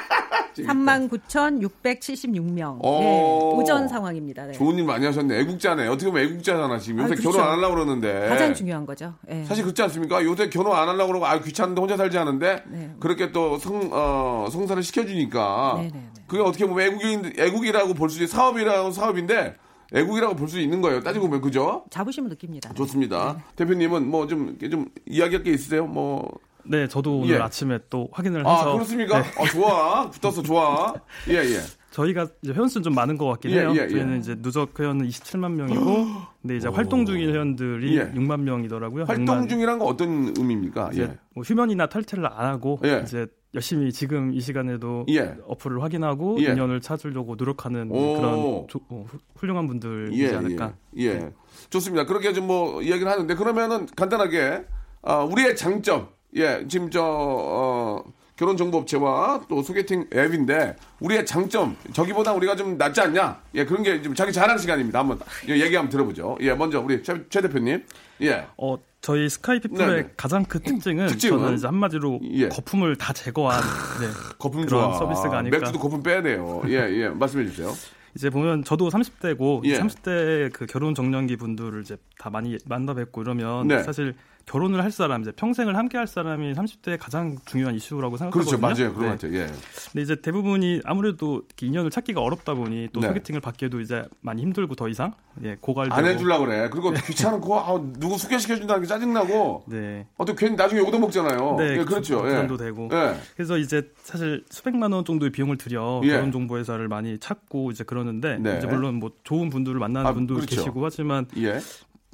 39,676명. 0.64 2.78
어. 2.82 3.00
네, 3.00 3.56
오전 3.62 3.88
상황입니다. 3.88 4.46
네. 4.46 4.52
좋은 4.52 4.76
일 4.76 4.84
많이 4.84 5.04
하셨네. 5.06 5.38
애국자네. 5.40 5.86
어떻게 5.88 6.10
보면 6.10 6.24
애국자잖아, 6.26 6.78
지금. 6.78 7.02
요새 7.04 7.14
아, 7.14 7.16
그렇죠. 7.16 7.30
결혼 7.32 7.46
안 7.46 7.58
하려고 7.58 7.74
그러는데. 7.74 8.28
가장 8.28 8.54
중요한 8.54 8.86
거죠. 8.86 9.14
예. 9.30 9.44
사실 9.44 9.64
그렇지 9.64 9.82
않습니까? 9.82 10.22
요새 10.24 10.48
결혼 10.48 10.76
안 10.76 10.88
하려고 10.88 11.08
그러고, 11.08 11.26
아, 11.26 11.38
귀찮은데 11.40 11.80
혼자 11.80 11.96
살지 11.96 12.18
않은데, 12.18 12.62
네. 12.68 12.92
그렇게 13.00 13.32
또 13.32 13.58
성, 13.58 13.90
어, 13.92 14.48
성사를 14.50 14.82
시켜주니까, 14.82 15.74
네, 15.78 15.82
네, 15.84 15.90
네. 15.92 16.02
그게 16.26 16.42
어떻게 16.42 16.66
보면 16.66 16.86
애국인, 16.86 17.32
애국이라고 17.38 17.94
볼 17.94 18.08
수 18.10 18.16
있는 18.18 18.28
사업이라고 18.28 18.90
사업인데, 18.92 19.56
애국이라고 19.94 20.34
볼 20.34 20.48
수 20.48 20.58
있는 20.60 20.80
거예요. 20.80 21.00
따지고 21.00 21.26
보면, 21.26 21.40
그죠? 21.42 21.84
자부심을 21.90 22.28
느낍니다. 22.30 22.72
좋습니다. 22.74 23.34
네. 23.38 23.44
대표님은 23.56 24.08
뭐 24.08 24.26
좀, 24.26 24.56
좀 24.70 24.86
이야기할 25.06 25.42
게 25.44 25.52
있으세요? 25.52 25.86
뭐. 25.86 26.28
네, 26.68 26.88
저도 26.88 27.20
오늘 27.20 27.36
예. 27.36 27.38
아침에 27.40 27.78
또 27.90 28.08
확인을 28.12 28.46
아, 28.46 28.56
해서 28.58 28.72
그렇습니까? 28.74 29.22
네, 29.22 29.28
어, 29.40 29.46
좋아. 29.46 30.10
붙었어, 30.10 30.42
좋아. 30.42 30.94
예, 31.28 31.34
예. 31.36 31.60
저희가 31.90 32.26
이제 32.42 32.52
회원수는 32.52 32.82
좀 32.82 32.94
많은 32.94 33.16
것 33.16 33.26
같긴 33.26 33.52
예, 33.52 33.60
해요. 33.60 33.72
예, 33.76 33.82
예. 33.84 33.88
저희는 33.88 34.18
이제 34.18 34.34
누적 34.40 34.78
회원은 34.78 35.08
27만 35.08 35.52
명이고, 35.52 36.06
근데 36.42 36.56
이제 36.56 36.68
활동 36.68 37.06
중인 37.06 37.30
회원들이 37.32 37.96
예. 37.98 38.10
6만 38.12 38.40
명이더라고요. 38.40 39.04
활동 39.04 39.24
6만. 39.44 39.48
중이란 39.48 39.78
건 39.78 39.88
어떤 39.88 40.34
의미입니까? 40.36 40.90
예. 40.96 41.16
뭐 41.34 41.42
휴면이나 41.44 41.86
탈퇴를 41.88 42.26
안 42.26 42.46
하고 42.46 42.78
예. 42.84 43.00
이제 43.04 43.26
열심히 43.54 43.90
지금 43.90 44.34
이 44.34 44.40
시간에도 44.40 45.06
예. 45.08 45.34
어플을 45.46 45.82
확인하고 45.82 46.36
예. 46.40 46.52
인연을 46.52 46.82
찾으려고 46.82 47.36
노력하는 47.36 47.88
오. 47.90 48.16
그런 48.16 48.66
조- 48.68 48.80
어, 48.90 49.06
후- 49.08 49.18
훌륭한 49.36 49.66
분들이지 49.66 50.22
예, 50.22 50.34
않을까. 50.34 50.74
예, 50.98 51.02
예. 51.06 51.30
좋습니다. 51.70 52.04
그렇게 52.04 52.32
좀 52.34 52.46
뭐 52.46 52.82
이야기를 52.82 53.10
하는데 53.10 53.34
그러면은 53.34 53.86
간단하게 53.96 54.64
아, 55.02 55.18
우리의 55.22 55.56
장점, 55.56 56.08
예, 56.36 56.64
지금 56.68 56.90
저 56.90 57.02
어, 57.02 58.02
결혼 58.36 58.56
정보 58.56 58.78
업체와 58.78 59.42
또 59.48 59.62
소개팅 59.62 60.06
앱인데 60.14 60.76
우리의 61.00 61.24
장점 61.24 61.76
저기보다 61.92 62.32
우리가 62.34 62.54
좀 62.56 62.76
낫지 62.76 63.00
않냐? 63.00 63.40
예, 63.54 63.64
그런 63.64 63.82
게 63.82 64.02
좀 64.02 64.14
자기 64.14 64.32
자랑 64.32 64.58
시간입니다. 64.58 64.98
한번 64.98 65.18
예, 65.48 65.54
얘기 65.58 65.74
한번 65.74 65.90
들어보죠. 65.90 66.36
예, 66.40 66.52
먼저 66.52 66.80
우리 66.80 67.02
최, 67.02 67.14
최 67.30 67.40
대표님, 67.40 67.82
예, 68.22 68.46
어, 68.58 68.76
저희 69.00 69.28
스카이피플의 69.30 69.86
네네. 69.88 70.10
가장 70.16 70.44
큰 70.44 70.60
특징은, 70.60 71.06
특징은? 71.06 71.38
저는 71.38 71.54
이제 71.56 71.66
한마디로 71.66 72.20
예. 72.32 72.48
거품을 72.48 72.96
다 72.96 73.12
제거한 73.12 73.60
네, 74.00 74.08
거품 74.38 74.66
그런 74.66 74.90
좋아. 74.90 74.98
서비스가 74.98 75.38
아닐까. 75.38 75.58
맥주도 75.58 75.78
거품 75.78 76.02
빼야 76.02 76.20
돼요. 76.22 76.60
예, 76.66 76.72
예, 76.90 77.08
말씀해 77.08 77.46
주세요. 77.46 77.72
이제 78.14 78.30
보면 78.30 78.64
저도 78.64 78.88
30대고 78.88 79.64
예. 79.64 79.78
30대 79.78 80.52
그 80.52 80.66
결혼 80.66 80.94
정년기 80.94 81.36
분들을 81.36 81.82
이제 81.82 81.96
다 82.18 82.30
많이 82.30 82.56
만나 82.66 82.94
뵙고 82.94 83.22
이러면 83.22 83.68
네. 83.68 83.82
사실 83.82 84.14
결혼을 84.46 84.82
할 84.82 84.92
사람, 84.92 85.22
이제 85.22 85.32
평생을 85.32 85.76
함께 85.76 85.98
할 85.98 86.06
사람이 86.06 86.54
30대의 86.54 86.98
가장 87.00 87.36
중요한 87.46 87.74
이슈라고 87.74 88.16
생각하거든요. 88.16 88.58
그렇죠, 88.58 88.60
맞아요, 88.60 88.94
그런 88.94 89.10
네. 89.10 89.16
것 89.16 89.20
같아요. 89.20 89.40
예, 89.40 89.46
근데 89.90 90.02
이제 90.02 90.14
대부분이 90.14 90.82
아무래도 90.84 91.42
인연을 91.60 91.90
찾기가 91.90 92.20
어렵다 92.20 92.54
보니 92.54 92.90
또 92.92 93.00
네. 93.00 93.08
소개팅을 93.08 93.40
받기에도 93.40 93.80
이제 93.80 94.04
많이 94.20 94.42
힘들고 94.42 94.76
더 94.76 94.88
이상 94.88 95.14
예, 95.42 95.56
고갈되고 95.60 95.94
안 95.96 96.04
해주려 96.06 96.38
그래. 96.38 96.68
그리고 96.70 96.92
귀찮고 96.92 97.58
아, 97.58 97.80
누구 97.98 98.16
소개시켜 98.16 98.54
준다는 98.54 98.82
게 98.82 98.86
짜증 98.86 99.12
나고. 99.12 99.64
네. 99.66 100.06
어, 100.16 100.24
또 100.24 100.34
괜히 100.36 100.54
나중에 100.54 100.80
욕도 100.80 100.98
먹잖아요. 101.00 101.56
네, 101.58 101.78
예, 101.78 101.84
그렇죠. 101.84 102.22
예. 102.26 102.30
부담도 102.30 102.56
되고. 102.56 102.88
예. 102.92 103.16
그래서 103.34 103.58
이제 103.58 103.90
사실 104.02 104.44
수백만 104.50 104.92
원 104.92 105.04
정도의 105.04 105.32
비용을 105.32 105.58
들여 105.58 106.02
예. 106.04 106.08
결혼 106.10 106.30
정보 106.30 106.56
회사를 106.56 106.86
많이 106.86 107.18
찾고 107.18 107.72
이제 107.72 107.82
그러는데 107.82 108.38
네. 108.38 108.58
이제 108.58 108.68
물론 108.68 108.94
뭐 108.94 109.10
좋은 109.24 109.50
분들을 109.50 109.78
만나는 109.80 110.08
아, 110.08 110.12
분도 110.12 110.34
그렇죠. 110.34 110.54
계시고 110.54 110.84
하지만 110.84 111.26
예. 111.36 111.58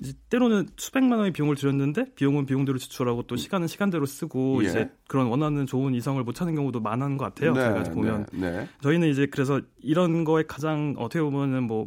이제 0.02 0.12
때로는 0.28 0.68
수백만 0.76 1.18
원의 1.18 1.32
비용을 1.32 1.54
들였는데 1.54 2.14
비용은 2.14 2.44
비용대로 2.46 2.76
지출하고 2.78 3.22
또 3.22 3.36
시간은 3.36 3.68
시간대로 3.68 4.04
쓰고 4.04 4.64
예. 4.64 4.68
이제 4.68 4.90
그런 5.06 5.28
원하는 5.28 5.64
좋은 5.66 5.94
이성을 5.94 6.22
못 6.24 6.34
찾는 6.34 6.56
경우도 6.56 6.80
많은 6.80 7.16
것 7.16 7.26
같아요. 7.26 7.54
저희가 7.54 7.82
보면 7.92 8.26
네, 8.32 8.50
네. 8.50 8.68
저희는 8.82 9.08
이제 9.08 9.26
그래서 9.26 9.60
이런 9.80 10.24
거에 10.24 10.42
가장 10.42 10.94
어떻게 10.98 11.22
보면은 11.22 11.64
뭐 11.64 11.86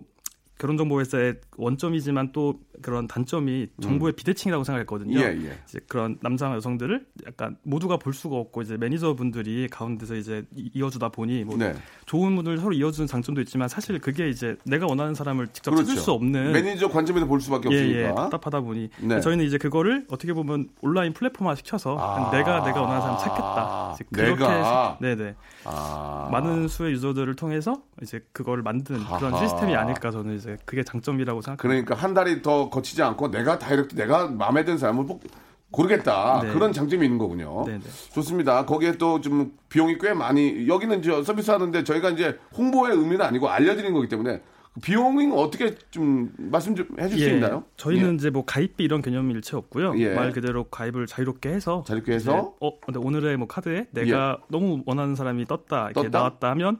결혼정보회사의 0.58 1.42
원점이지만 1.58 2.32
또 2.32 2.62
그런 2.82 3.08
단점이 3.08 3.67
정보의 3.82 4.13
비대칭이라고 4.13 4.63
생각했거든요. 4.63 5.17
음. 5.17 5.22
예, 5.22 5.48
예. 5.50 5.58
이제 5.67 5.79
그런 5.88 6.17
남자와 6.22 6.55
여성들을 6.55 7.05
약간 7.27 7.58
모두가 7.63 7.98
볼 7.98 8.13
수가 8.13 8.36
없고 8.36 8.62
이제 8.62 8.77
매니저분들이 8.77 9.67
가운데서 9.70 10.15
이제 10.15 10.44
이- 10.55 10.70
이어주다 10.74 11.10
보니 11.10 11.44
뭐 11.44 11.58
네. 11.58 11.74
좋은 12.05 12.36
분을 12.36 12.58
서로 12.58 12.74
이어주는 12.74 13.08
장점도 13.08 13.41
있지만 13.41 13.67
사실 13.67 14.00
그게 14.00 14.29
이제 14.29 14.55
내가 14.65 14.86
원하는 14.88 15.13
사람을 15.15 15.48
직접 15.53 15.72
그렇죠. 15.72 15.88
찾을 15.88 16.01
수 16.01 16.12
없는 16.12 16.51
매니저 16.51 16.89
관점에서 16.89 17.25
볼 17.25 17.39
수밖에 17.41 17.70
예, 17.72 17.75
예, 17.75 18.03
없으니까. 18.08 18.15
답답하다 18.29 18.62
보니 18.62 18.89
네. 19.01 19.20
저희는 19.22 19.46
이제 19.46 19.58
그거를 19.58 20.05
어떻게 20.10 20.34
보면 20.34 20.70
온라인 20.82 21.13
플랫폼화 21.13 21.55
시켜서 21.55 21.98
아. 22.00 22.32
내가 22.32 22.63
내가 22.63 22.82
원하는 22.82 23.01
사람 23.01 23.17
찾겠다. 23.17 23.96
그렇게 24.12 24.34
내가. 24.41 24.98
네네 25.01 25.36
아. 25.65 26.29
많은 26.32 26.67
수의 26.67 26.94
유저들을 26.94 27.36
통해서 27.36 27.82
이제 28.01 28.24
그거를 28.32 28.63
만든 28.63 29.03
그런 29.17 29.34
아하. 29.34 29.39
시스템이 29.46 29.75
아닐까 29.75 30.12
저는 30.12 30.36
이제 30.36 30.58
그게 30.65 30.84
장점이라고 30.84 31.41
생각합니다. 31.41 31.62
그러니까 31.62 31.96
한 31.96 32.13
달이 32.13 32.41
더 32.41 32.65
거치지 32.70 33.02
않고 33.04 33.32
내가 33.32 33.58
다이렉트 33.60 33.96
내가 33.96 34.28
마음에 34.28 34.64
드는 34.66 34.78
사람을 34.78 35.06
꼭 35.06 35.24
고르겠다. 35.72 36.42
네. 36.44 36.54
그런 36.54 36.72
장점이 36.72 37.04
있는 37.06 37.18
거군요. 37.18 37.66
네네. 37.66 37.82
좋습니다. 38.14 38.66
거기에 38.66 38.94
또 38.94 39.20
좀 39.20 39.52
비용이 39.70 39.98
꽤 40.00 40.14
많이 40.14 40.68
여기는 40.68 41.02
저 41.02 41.24
서비스 41.24 41.52
하는데 41.52 41.84
저희가 41.84 42.12
이제 42.12 42.38
홍보의 42.58 42.96
의미는 42.96 43.22
아니고 43.22 43.50
알려드리는 43.50 43.94
거기 43.94 44.08
때문에 44.08 44.42
비용은 44.84 45.32
어떻게 45.34 45.76
좀 45.90 46.32
말씀 46.38 46.76
좀 46.76 46.88
해줄 47.00 47.18
수 47.18 47.30
있나요? 47.30 47.64
저희는 47.78 48.16
이제 48.16 48.30
뭐 48.30 48.44
가입비 48.46 48.84
이런 48.84 49.02
개념이 49.02 49.34
일체 49.34 49.56
없고요. 49.56 49.98
예. 50.00 50.14
말 50.14 50.32
그대로 50.32 50.66
가입을 50.66 51.08
자유롭게 51.08 51.50
해서 51.50 51.84
자유롭게 51.88 52.12
해서? 52.14 52.54
어 52.60 52.80
근데 52.82 53.00
오늘의 53.00 53.38
뭐 53.38 53.48
카드에 53.48 53.88
내가 53.92 54.38
너무 54.50 54.82
원하는 54.86 55.16
사람이 55.16 55.46
떴다 55.46 55.92
이렇게 55.92 56.08
떴다? 56.10 56.18
나왔다 56.20 56.50
하면 56.52 56.80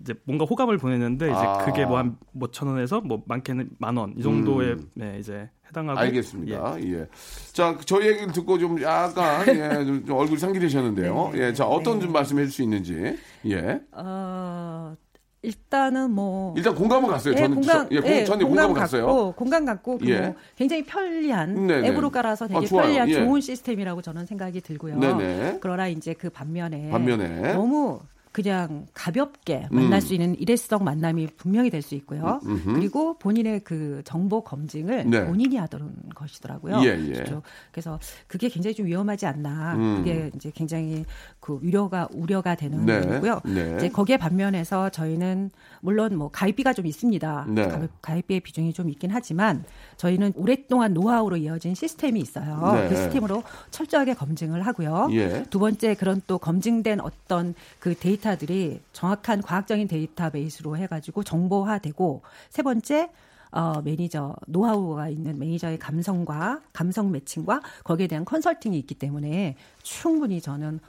이제 0.00 0.14
뭔가 0.24 0.44
호감을 0.44 0.78
보내는데 0.78 1.26
이제 1.26 1.34
아. 1.36 1.58
그게 1.64 1.84
뭐한 1.84 2.16
몇천 2.32 2.68
원에서 2.68 3.00
뭐 3.02 3.22
많게는 3.26 3.70
만 3.78 3.98
원 3.98 4.14
이 4.16 4.22
정도의 4.22 4.72
음. 4.72 4.90
네, 4.94 5.18
이제 5.20 5.50
해당하고 5.68 5.98
알겠습니다. 6.00 6.76
예. 6.82 7.06
자, 7.52 7.76
저희 7.84 8.08
얘기를 8.08 8.32
듣고 8.32 8.58
좀 8.58 8.80
약간 8.82 9.46
예, 9.48 9.84
좀, 9.84 10.04
좀 10.06 10.16
얼굴이 10.16 10.38
상기되셨는데요. 10.38 11.30
네. 11.34 11.38
예, 11.48 11.52
자 11.52 11.66
어떤 11.66 11.98
네. 11.98 12.04
좀 12.06 12.12
말씀해 12.12 12.44
줄 12.44 12.52
수 12.52 12.62
있는지. 12.62 13.16
예. 13.46 13.80
어, 13.92 14.96
일단은 15.42 16.10
뭐 16.12 16.54
일단 16.56 16.74
공감은 16.74 17.08
갔어요. 17.10 17.34
예, 17.34 17.38
저는 17.38 17.54
공감, 17.56 17.88
저, 17.88 17.94
예, 17.96 18.00
공, 18.00 18.10
예, 18.10 18.24
저는 18.24 18.46
공감 18.46 18.66
공감은 18.68 18.74
갔어요. 18.80 19.32
공감 19.32 19.64
갖고 19.64 19.98
예. 20.06 20.34
굉장히 20.56 20.84
편리한 20.84 21.66
네네. 21.66 21.88
앱으로 21.88 22.10
깔아서 22.10 22.46
되게 22.48 22.64
아. 22.64 22.68
편리한 22.68 23.08
예. 23.10 23.14
좋은 23.14 23.40
시스템이라고 23.40 24.00
저는 24.02 24.24
생각이 24.26 24.60
들고요. 24.60 24.98
네네. 24.98 25.58
그러나 25.60 25.88
이제 25.88 26.14
그 26.14 26.30
반면에, 26.30 26.90
반면에. 26.90 27.54
너무 27.54 28.00
그냥 28.32 28.86
가볍게 28.94 29.66
만날 29.70 29.94
음. 29.94 30.00
수 30.00 30.14
있는 30.14 30.34
일회성 30.38 30.82
만남이 30.84 31.28
분명히 31.36 31.68
될 31.70 31.82
수 31.82 31.94
있고요. 31.96 32.40
음. 32.46 32.62
그리고 32.74 33.18
본인의 33.18 33.60
그 33.60 34.00
정보 34.04 34.42
검증을 34.42 35.10
네. 35.10 35.26
본인이 35.26 35.56
하던 35.56 35.94
것이더라고요. 36.14 36.80
예, 36.84 36.96
예. 37.08 37.12
그렇죠. 37.12 37.42
그래서 37.72 37.98
그게 38.28 38.48
굉장히 38.48 38.74
좀 38.74 38.86
위험하지 38.86 39.26
않나. 39.26 39.74
음. 39.74 39.96
그게 39.98 40.30
이제 40.34 40.50
굉장히 40.54 41.04
그 41.40 41.58
우려가 41.62 42.08
우려가 42.12 42.54
되는 42.54 42.86
네. 42.86 43.00
부분이고요. 43.00 43.40
네. 43.46 43.74
이제 43.76 43.88
거기에 43.88 44.16
반면에서 44.16 44.88
저희는 44.90 45.50
물론 45.80 46.16
뭐 46.16 46.30
가입비가 46.30 46.72
좀 46.72 46.86
있습니다. 46.86 47.46
네. 47.50 47.68
가입- 47.68 47.90
가입비의 48.00 48.40
비중이 48.40 48.72
좀 48.72 48.88
있긴 48.88 49.10
하지만 49.10 49.64
저희는 49.96 50.32
오랫동안 50.36 50.94
노하우로 50.94 51.36
이어진 51.36 51.74
시스템이 51.74 52.20
있어요. 52.20 52.72
네. 52.74 52.88
그 52.88 52.94
시스템으로 52.96 53.42
철저하게 53.72 54.14
검증을 54.14 54.64
하고요. 54.66 55.08
예. 55.10 55.42
두 55.50 55.58
번째 55.58 55.94
그런 55.96 56.22
또 56.26 56.38
검증된 56.38 57.00
어떤 57.00 57.54
그 57.80 57.94
데이터 57.96 58.21
들이 58.36 58.80
정확한 58.92 59.42
과학적인 59.42 59.88
데이터베이스로 59.88 60.76
해가지고 60.76 61.24
정보화되고 61.24 62.22
세 62.50 62.62
번째 62.62 63.10
어, 63.50 63.82
매니저 63.82 64.34
노하우가 64.46 65.08
있는 65.10 65.38
매니저의 65.38 65.78
감성과 65.78 66.62
감성 66.72 67.10
매칭과 67.10 67.60
거기에 67.84 68.06
대한 68.06 68.24
컨설팅이 68.24 68.78
있기 68.78 68.94
때문에 68.94 69.56
충분히 69.82 70.40
저는 70.40 70.80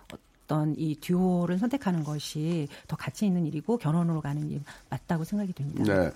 어떤 0.46 0.74
이 0.78 0.96
듀오를 0.96 1.58
선택하는 1.58 2.04
것이 2.04 2.68
더 2.88 2.96
가치 2.96 3.26
있는 3.26 3.46
일이고 3.46 3.78
결혼으로 3.78 4.22
가는 4.22 4.50
일 4.50 4.62
맞다고 4.90 5.24
생각이 5.26 5.52
됩니다. 5.54 5.84
네. 5.84 6.12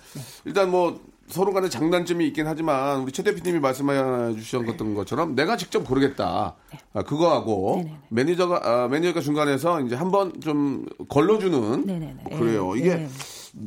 일단 0.46 0.70
뭐 0.70 0.98
서로 1.28 1.52
간에 1.52 1.68
장단점이 1.68 2.26
있긴 2.28 2.46
하지만 2.46 3.00
우리 3.00 3.12
최 3.12 3.22
대표님이 3.22 3.60
말씀해 3.60 4.34
주셨던 4.34 4.94
것처럼 4.94 5.34
내가 5.34 5.56
직접 5.56 5.84
고르겠다. 5.86 6.56
아, 6.94 7.02
그거하고 7.02 7.76
네네네. 7.76 7.98
매니저가 8.10 8.60
아, 8.64 8.88
매니저가 8.88 9.20
중간에서 9.20 9.80
이제 9.82 9.94
한번 9.94 10.40
좀 10.40 10.86
걸러주는. 11.08 11.84
어, 12.24 12.38
그래요. 12.38 12.72
네. 12.74 12.80
이게 12.80 12.94
네. 12.94 13.08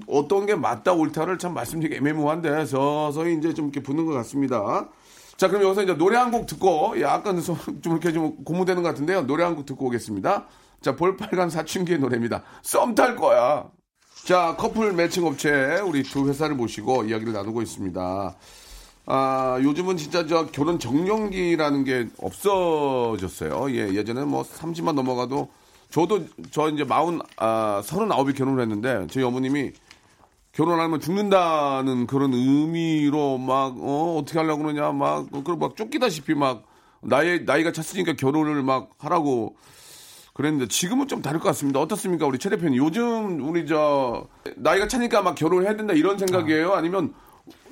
어떤 0.07 0.45
게 0.45 0.55
맞다 0.55 0.93
옳다를 0.93 1.37
참 1.37 1.53
말씀드리기 1.53 1.97
애매모호한데 1.97 2.65
서서히 2.65 3.35
이제 3.37 3.53
좀 3.53 3.65
이렇게 3.65 3.81
붙는 3.81 4.05
것 4.05 4.13
같습니다. 4.13 4.89
자, 5.37 5.47
그럼 5.47 5.63
여기서 5.63 5.83
이제 5.83 5.95
노래 5.97 6.17
한 6.17 6.31
곡 6.31 6.45
듣고 6.45 7.01
약간 7.01 7.41
좀 7.41 7.57
이렇게 7.85 8.11
좀 8.13 8.43
고무되는 8.43 8.83
것 8.83 8.89
같은데요. 8.89 9.25
노래 9.25 9.43
한 9.43 9.55
곡 9.55 9.65
듣고 9.65 9.87
오겠습니다. 9.87 10.45
자, 10.81 10.95
볼빨간 10.95 11.49
사춘기의 11.49 11.99
노래입니다. 11.99 12.43
썸 12.61 12.93
탈 12.95 13.15
거야. 13.15 13.65
자, 14.25 14.55
커플 14.55 14.93
매칭 14.93 15.25
업체 15.25 15.79
우리 15.83 16.03
두 16.03 16.29
회사를 16.29 16.55
모시고 16.55 17.05
이야기를 17.05 17.33
나누고 17.33 17.61
있습니다. 17.63 18.35
아, 19.07 19.59
요즘은 19.63 19.97
진짜 19.97 20.27
저 20.27 20.45
결혼 20.45 20.77
정년기라는 20.77 21.83
게 21.83 22.07
없어졌어요. 22.19 23.71
예, 23.71 23.93
예전에 23.95 24.23
뭐 24.23 24.43
30만 24.43 24.93
넘어가도 24.93 25.49
저도 25.89 26.25
저 26.51 26.69
이제 26.69 26.83
마흔 26.83 27.19
아, 27.37 27.81
서른아홉이 27.83 28.33
결혼을 28.33 28.61
했는데 28.61 29.07
저희 29.09 29.23
어머님이 29.23 29.71
결혼하면 30.51 30.99
죽는다는 30.99 32.05
그런 32.05 32.33
의미로 32.33 33.39
막, 33.39 33.75
어, 33.79 34.17
어떻게 34.19 34.37
하려고 34.37 34.63
그러냐, 34.63 34.91
막, 34.91 35.31
그걸 35.31 35.55
막 35.55 35.75
쫓기다시피 35.75 36.35
막, 36.35 36.63
나이, 37.01 37.43
나이가 37.43 37.71
찼으니까 37.71 38.13
결혼을 38.13 38.61
막 38.61 38.91
하라고 38.99 39.55
그랬는데 40.41 40.67
지금은 40.67 41.07
좀 41.07 41.21
다를 41.21 41.39
것 41.39 41.47
같습니다. 41.49 41.79
어떻습니까? 41.79 42.25
우리 42.25 42.39
최 42.39 42.49
대표님. 42.49 42.77
요즘 42.77 43.47
우리 43.47 43.67
저, 43.67 44.27
나이가 44.55 44.87
차니까 44.87 45.21
막 45.21 45.35
결혼을 45.35 45.65
해야 45.65 45.77
된다 45.77 45.93
이런 45.93 46.17
생각이에요? 46.17 46.73
아니면 46.73 47.13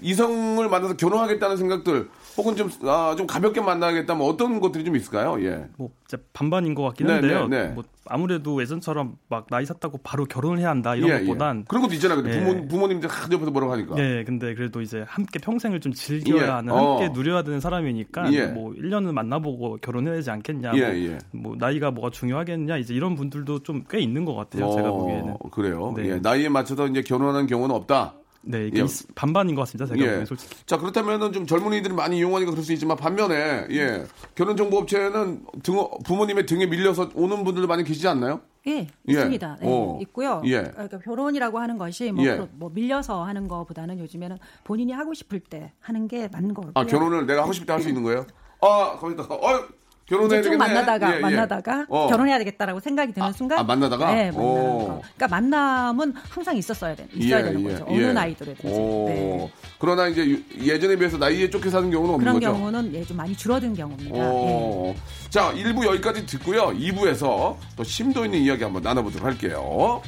이성을 0.01 0.67
만나서 0.69 0.95
결혼하겠다는 0.95 1.57
생각들 1.57 2.09
혹은 2.37 2.55
좀, 2.55 2.69
아, 2.83 3.15
좀 3.17 3.27
가볍게 3.27 3.59
만나겠다 3.61 4.15
뭐 4.15 4.29
어떤 4.29 4.59
것들이 4.59 4.85
좀 4.85 4.95
있을까요? 4.95 5.41
예. 5.43 5.65
뭐 5.77 5.89
진짜 6.07 6.23
반반인 6.31 6.73
것 6.75 6.83
같긴 6.83 7.07
네, 7.07 7.13
한데요. 7.13 7.47
네, 7.47 7.63
네. 7.67 7.73
뭐 7.73 7.83
아무래도 8.11 8.61
예전처럼 8.61 9.17
막 9.27 9.47
나이 9.49 9.65
샀다고 9.65 9.99
바로 10.03 10.25
결혼을 10.25 10.59
해야 10.59 10.69
한다 10.69 10.95
이런 10.95 11.09
예, 11.09 11.19
것보단 11.25 11.59
예. 11.59 11.63
그런 11.67 11.83
것도 11.83 11.93
있잖아요. 11.95 12.21
근데 12.23 12.37
예. 12.37 12.43
부모, 12.43 12.67
부모님들 12.67 13.09
한 13.09 13.31
옆에서 13.31 13.51
뭐라고 13.51 13.73
하니까. 13.73 13.97
예, 13.99 14.23
근데 14.23 14.55
그래도 14.55 14.81
이제 14.81 15.03
함께 15.07 15.37
평생을 15.39 15.79
좀 15.81 15.91
즐겨야 15.93 16.43
예, 16.43 16.47
하는, 16.47 16.71
어. 16.73 16.99
함께 16.99 17.09
누려야 17.13 17.43
되는 17.43 17.59
사람이니까 17.59 18.31
예. 18.33 18.45
뭐 18.47 18.71
1년은 18.73 19.11
만나보고 19.13 19.77
결혼해야 19.81 20.15
되지 20.15 20.31
않겠냐. 20.31 20.71
예, 20.75 20.81
뭐, 20.81 20.93
예. 20.95 21.17
뭐 21.31 21.55
나이가 21.57 21.91
뭐가 21.91 22.09
중요하겠냐. 22.11 22.77
이제 22.77 22.93
이런 22.93 23.15
분들도 23.15 23.63
좀 23.63 23.79
꽤 23.89 23.99
있는 23.99 24.23
것 24.25 24.35
같아요. 24.35 24.71
제가 24.71 24.89
어, 24.91 24.97
보기에는. 24.97 25.35
그래요. 25.51 25.93
네. 25.95 26.09
예, 26.09 26.15
나이에 26.19 26.47
맞춰서 26.49 26.87
이제 26.87 27.01
결혼하는 27.01 27.47
경우는 27.47 27.73
없다. 27.75 28.13
네, 28.41 28.67
이게 28.67 28.79
예. 28.79 28.83
있- 28.85 29.15
반반인 29.15 29.53
것 29.55 29.61
같습니다. 29.63 29.85
제가 29.85 29.99
예. 29.99 30.05
보기엔 30.07 30.25
솔직히. 30.25 30.55
자 30.65 30.77
그렇다면은 30.77 31.33
좀 31.33 31.45
젊은이들이 31.45 31.93
많이 31.93 32.17
이용하니까 32.17 32.51
그럴 32.51 32.63
수 32.63 32.71
있지만 32.73 32.95
반면에 32.97 33.67
예 33.71 34.05
결혼 34.35 34.55
정보 34.55 34.77
업체는 34.77 35.45
등 35.63 35.75
부모님의 36.05 36.45
등에 36.45 36.65
밀려서 36.65 37.09
오는 37.15 37.43
분들도 37.43 37.67
많이 37.67 37.83
계시지 37.83 38.07
않나요? 38.07 38.41
예, 38.67 38.71
예. 38.79 38.87
있습니다. 39.07 39.57
예, 39.63 39.65
어. 39.67 39.97
있고요. 40.01 40.41
예. 40.45 40.63
그러니까 40.63 40.99
결혼이라고 40.99 41.59
하는 41.59 41.77
것이 41.77 42.11
뭐, 42.11 42.25
예. 42.25 42.47
뭐 42.53 42.69
밀려서 42.73 43.23
하는 43.23 43.47
것보다는 43.47 43.99
요즘에는 43.99 44.37
본인이 44.63 44.91
하고 44.93 45.13
싶을 45.13 45.39
때 45.39 45.73
하는 45.79 46.07
게 46.07 46.27
맞는 46.31 46.53
거 46.53 46.61
같고요. 46.63 46.81
아 46.81 46.85
결혼을 46.85 47.25
내가 47.25 47.43
하고 47.43 47.51
싶을 47.53 47.65
때 47.67 47.73
할 47.73 47.81
수 47.81 47.87
있는 47.89 48.03
거예요? 48.03 48.25
아 48.61 48.97
거기다가 48.99 49.35
어 49.35 49.63
결혼해야 50.09 50.39
이제 50.39 50.49
쭉. 50.49 50.57
만나다가 50.57 51.11
예, 51.13 51.17
예. 51.17 51.19
만나다가 51.19 51.85
어. 51.87 52.07
결혼해야 52.07 52.37
되겠다라고 52.39 52.79
생각이 52.79 53.13
드는 53.13 53.27
아, 53.27 53.31
순간 53.31 53.59
아, 53.59 53.63
만나다가? 53.63 54.07
네, 54.13 54.31
만나는 54.31 54.35
오. 54.39 54.77
거. 54.87 55.01
그러니까 55.15 55.27
만남은 55.27 56.13
항상 56.29 56.57
있었어야 56.57 56.95
돼, 56.95 57.07
있어야 57.13 57.43
되는 57.43 57.63
거죠. 57.63 57.85
어느 57.87 58.01
나이더라든지. 58.05 58.67
오. 58.75 59.05
네. 59.07 59.51
그러나 59.77 60.07
이제 60.07 60.25
유- 60.25 60.41
예전에 60.61 60.95
비해서 60.95 61.17
나이에 61.17 61.49
쫓겨 61.49 61.69
사는 61.69 61.89
경우는 61.91 62.15
없는 62.15 62.25
그런 62.25 62.33
거죠. 62.39 62.51
경우는 62.53 62.93
예, 62.95 63.03
좀 63.05 63.17
많이 63.17 63.35
줄어든 63.35 63.73
경우입니다. 63.75 64.17
예. 64.17 64.21
오. 64.21 64.95
자, 65.29 65.53
1부 65.53 65.85
여기까지 65.85 66.25
듣고요. 66.25 66.69
2부에서 66.75 67.55
또 67.75 67.83
심도 67.83 68.25
있는 68.25 68.39
이야기 68.39 68.63
한번 68.63 68.81
나눠보도록 68.81 69.25
할게요. 69.27 70.01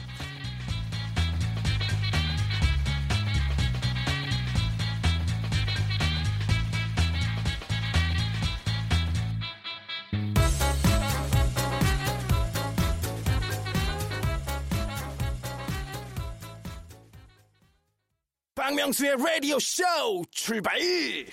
박명수의 18.81 19.15
라디오 19.17 19.59
쇼 19.59 19.83
출발 20.31 20.73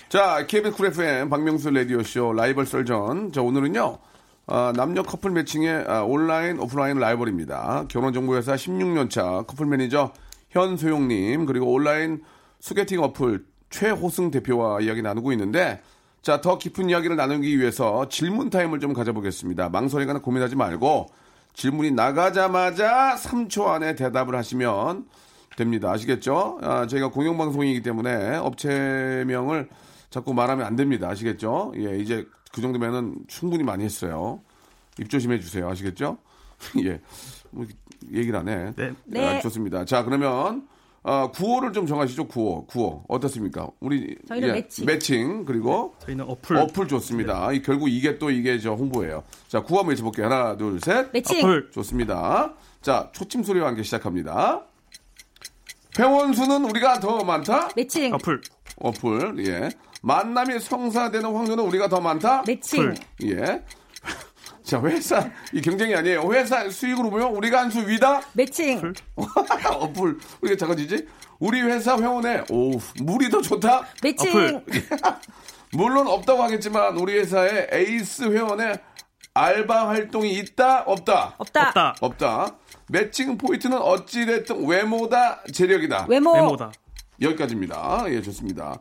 자, 0.07 0.45
KBS 0.45 0.75
쿨 0.75 0.87
FM 0.87 1.29
박명수 1.29 1.71
라디오 1.71 2.03
쇼 2.03 2.31
라이벌 2.31 2.67
썰전. 2.67 3.31
자, 3.31 3.41
오늘은요. 3.41 3.97
아, 4.45 4.71
남녀 4.75 5.01
커플 5.01 5.31
매칭의 5.31 5.85
아, 5.87 6.03
온라인, 6.03 6.59
오프라인 6.59 6.99
라이벌입니다. 6.99 7.85
결혼정보회사 7.87 8.53
16년차 8.53 9.47
커플 9.47 9.65
매니저 9.65 10.13
현소영님, 10.49 11.47
그리고 11.47 11.73
온라인 11.73 12.21
소개팅 12.59 13.01
어플 13.01 13.43
최호승 13.71 14.29
대표와 14.29 14.81
이야기 14.81 15.01
나누고 15.01 15.31
있는데, 15.31 15.81
자, 16.21 16.41
더 16.41 16.59
깊은 16.59 16.89
이야기를 16.91 17.15
나누기 17.15 17.57
위해서 17.57 18.07
질문 18.09 18.51
타임을 18.51 18.79
좀 18.79 18.93
가져보겠습니다. 18.93 19.69
망설이거나 19.69 20.19
고민하지 20.19 20.55
말고, 20.55 21.07
질문이 21.53 21.91
나가자마자 21.91 23.15
3초 23.15 23.67
안에 23.67 23.95
대답을 23.95 24.35
하시면 24.35 25.05
됩니다. 25.59 25.91
아시겠죠? 25.91 26.59
아, 26.61 26.87
저희가 26.87 27.09
공영방송이기 27.09 27.81
때문에 27.81 28.37
업체명을 28.37 29.67
자꾸 30.09 30.33
말하면 30.33 30.65
안 30.65 30.75
됩니다. 30.77 31.09
아시겠죠? 31.09 31.73
예, 31.75 31.97
이제 31.99 32.25
그 32.53 32.61
정도면은 32.61 33.15
충분히 33.27 33.63
많이 33.63 33.83
했어요. 33.83 34.41
입 34.99 35.09
조심해 35.09 35.39
주세요. 35.39 35.69
아시겠죠? 35.69 36.17
예. 36.83 36.99
뭐 37.51 37.65
얘기를 38.11 38.39
안 38.39 38.47
해. 38.47 38.71
네. 38.75 38.93
네. 39.05 39.27
아, 39.27 39.39
좋습니다. 39.41 39.83
자, 39.83 40.03
그러면 40.03 40.67
아, 41.03 41.29
구호를 41.31 41.73
좀 41.73 41.85
정하시죠. 41.85 42.27
구호. 42.27 42.65
구호. 42.65 43.03
어떻습니까? 43.09 43.67
우리 43.81 44.15
저희는 44.27 44.47
예, 44.47 44.53
매칭. 44.53 44.85
매칭 44.85 45.45
그리고 45.45 45.93
저희는 45.99 46.25
어플. 46.25 46.55
어플 46.55 46.87
좋습니다. 46.87 47.51
이, 47.51 47.61
결국 47.61 47.89
이게 47.89 48.17
또 48.17 48.31
이게 48.31 48.59
저 48.59 48.73
홍보예요. 48.73 49.23
자, 49.47 49.61
구호 49.61 49.79
한번 49.79 49.91
외쳐 49.91 50.03
볼게요. 50.03 50.25
하나, 50.27 50.55
둘, 50.55 50.79
셋. 50.79 51.09
매칭. 51.11 51.39
어플. 51.39 51.71
좋습니다. 51.71 52.53
자, 52.81 53.09
초침 53.13 53.43
소리와 53.43 53.67
함께 53.67 53.83
시작합니다. 53.83 54.68
회원 55.97 56.33
수는 56.33 56.65
우리가 56.65 56.99
더 56.99 57.23
많다? 57.23 57.69
매칭. 57.75 58.13
어플. 58.13 58.41
어플, 58.77 59.45
예. 59.47 59.69
만남이 60.01 60.59
성사되는 60.59 61.33
확률은 61.33 61.63
우리가 61.65 61.89
더 61.89 61.99
많다? 61.99 62.43
매칭. 62.45 62.93
예. 63.23 63.63
자, 64.63 64.79
회사, 64.83 65.29
이 65.51 65.61
경쟁이 65.61 65.95
아니에요. 65.95 66.31
회사 66.31 66.69
수익으로 66.69 67.09
보면 67.09 67.29
우리가 67.35 67.61
한 67.61 67.71
수 67.71 67.79
위다? 67.87 68.21
매칭. 68.33 68.93
어플. 69.15 70.17
우리가 70.41 70.57
작아지지? 70.57 71.07
우리 71.39 71.61
회사 71.61 71.97
회원에, 71.97 72.43
오, 72.49 72.71
물이 73.01 73.29
더 73.29 73.41
좋다? 73.41 73.85
매칭. 74.03 74.29
어플. 74.29 74.63
물론 75.73 76.07
없다고 76.07 76.43
하겠지만, 76.43 76.97
우리 76.97 77.17
회사에 77.17 77.67
에이스 77.71 78.23
회원에 78.31 78.75
알바 79.33 79.87
활동이 79.89 80.33
있다? 80.33 80.83
없다? 80.85 81.35
없다. 81.37 81.67
없다. 81.69 81.95
없다. 82.01 82.57
매칭 82.93 83.37
포인트는 83.37 83.77
어찌됐든 83.77 84.65
외모다, 84.67 85.41
재력이다. 85.53 86.07
외모. 86.09 86.33
메모다. 86.33 86.71
여기까지입니다. 87.21 88.05
예, 88.09 88.21
좋습니다. 88.21 88.79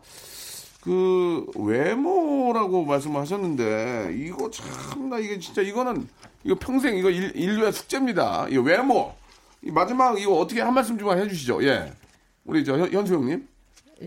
그 0.81 1.45
외모라고 1.57 2.85
말씀하셨는데 2.85 4.15
이거 4.17 4.51
참 4.51 5.09
나 5.11 5.19
이게 5.19 5.39
진짜 5.39 5.61
이거는 5.63 6.07
이거 6.45 6.55
평생 6.59 6.97
이거 6.97 7.11
일, 7.11 7.33
인류의 7.35 7.73
숙제입니다. 7.73 8.47
이 8.51 8.57
외모. 8.59 9.13
이 9.63 9.71
마지막 9.71 10.19
이거 10.21 10.39
어떻게 10.39 10.61
한 10.61 10.73
말씀 10.73 10.97
좀 10.99 11.11
해주시죠. 11.11 11.65
예, 11.65 11.93
우리 12.45 12.65
저 12.65 12.79
현, 12.79 12.91
현수 12.93 13.15
형님 13.15 13.47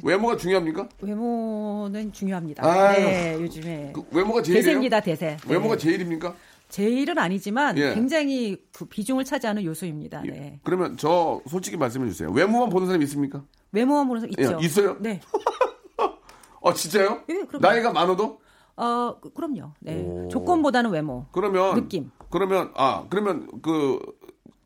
외모가 0.03 0.37
중요합니까? 0.37 0.87
외모는 1.01 2.13
중요합니다. 2.13 2.63
아유. 2.65 3.03
네, 3.03 3.33
요즘에 3.41 3.91
그 3.93 4.03
외모가 4.11 4.41
제일이에요? 4.41 4.63
대세입니다, 4.63 4.99
대세. 5.01 5.37
외모가 5.47 5.75
네. 5.75 5.81
제일입니까? 5.81 6.33
제일은 6.71 7.17
아니지만 7.17 7.77
예. 7.77 7.93
굉장히 7.93 8.57
그 8.73 8.86
비중을 8.86 9.25
차지하는 9.25 9.63
요소입니다. 9.65 10.21
네. 10.25 10.60
그러면 10.63 10.95
저 10.97 11.41
솔직히 11.47 11.75
말씀해 11.75 12.07
주세요. 12.10 12.31
외모만 12.31 12.69
보는 12.69 12.88
사람 12.88 13.01
있습니까? 13.03 13.43
외모만 13.73 14.07
보는 14.07 14.21
사람 14.21 14.31
있죠. 14.31 14.57
예, 14.62 14.65
있어요? 14.65 14.95
네. 14.99 15.19
어 16.62 16.73
진짜요? 16.73 17.23
예, 17.29 17.34
그럼요. 17.43 17.60
나이가 17.60 17.91
많아도? 17.91 18.39
어, 18.77 19.17
그- 19.19 19.34
그럼요. 19.34 19.73
네. 19.81 20.01
오. 20.01 20.29
조건보다는 20.29 20.91
외모. 20.91 21.25
그러면 21.34 21.75
느낌. 21.75 22.10
그러면 22.29 22.71
아 22.75 23.05
그러면 23.10 23.47
그 23.62 23.99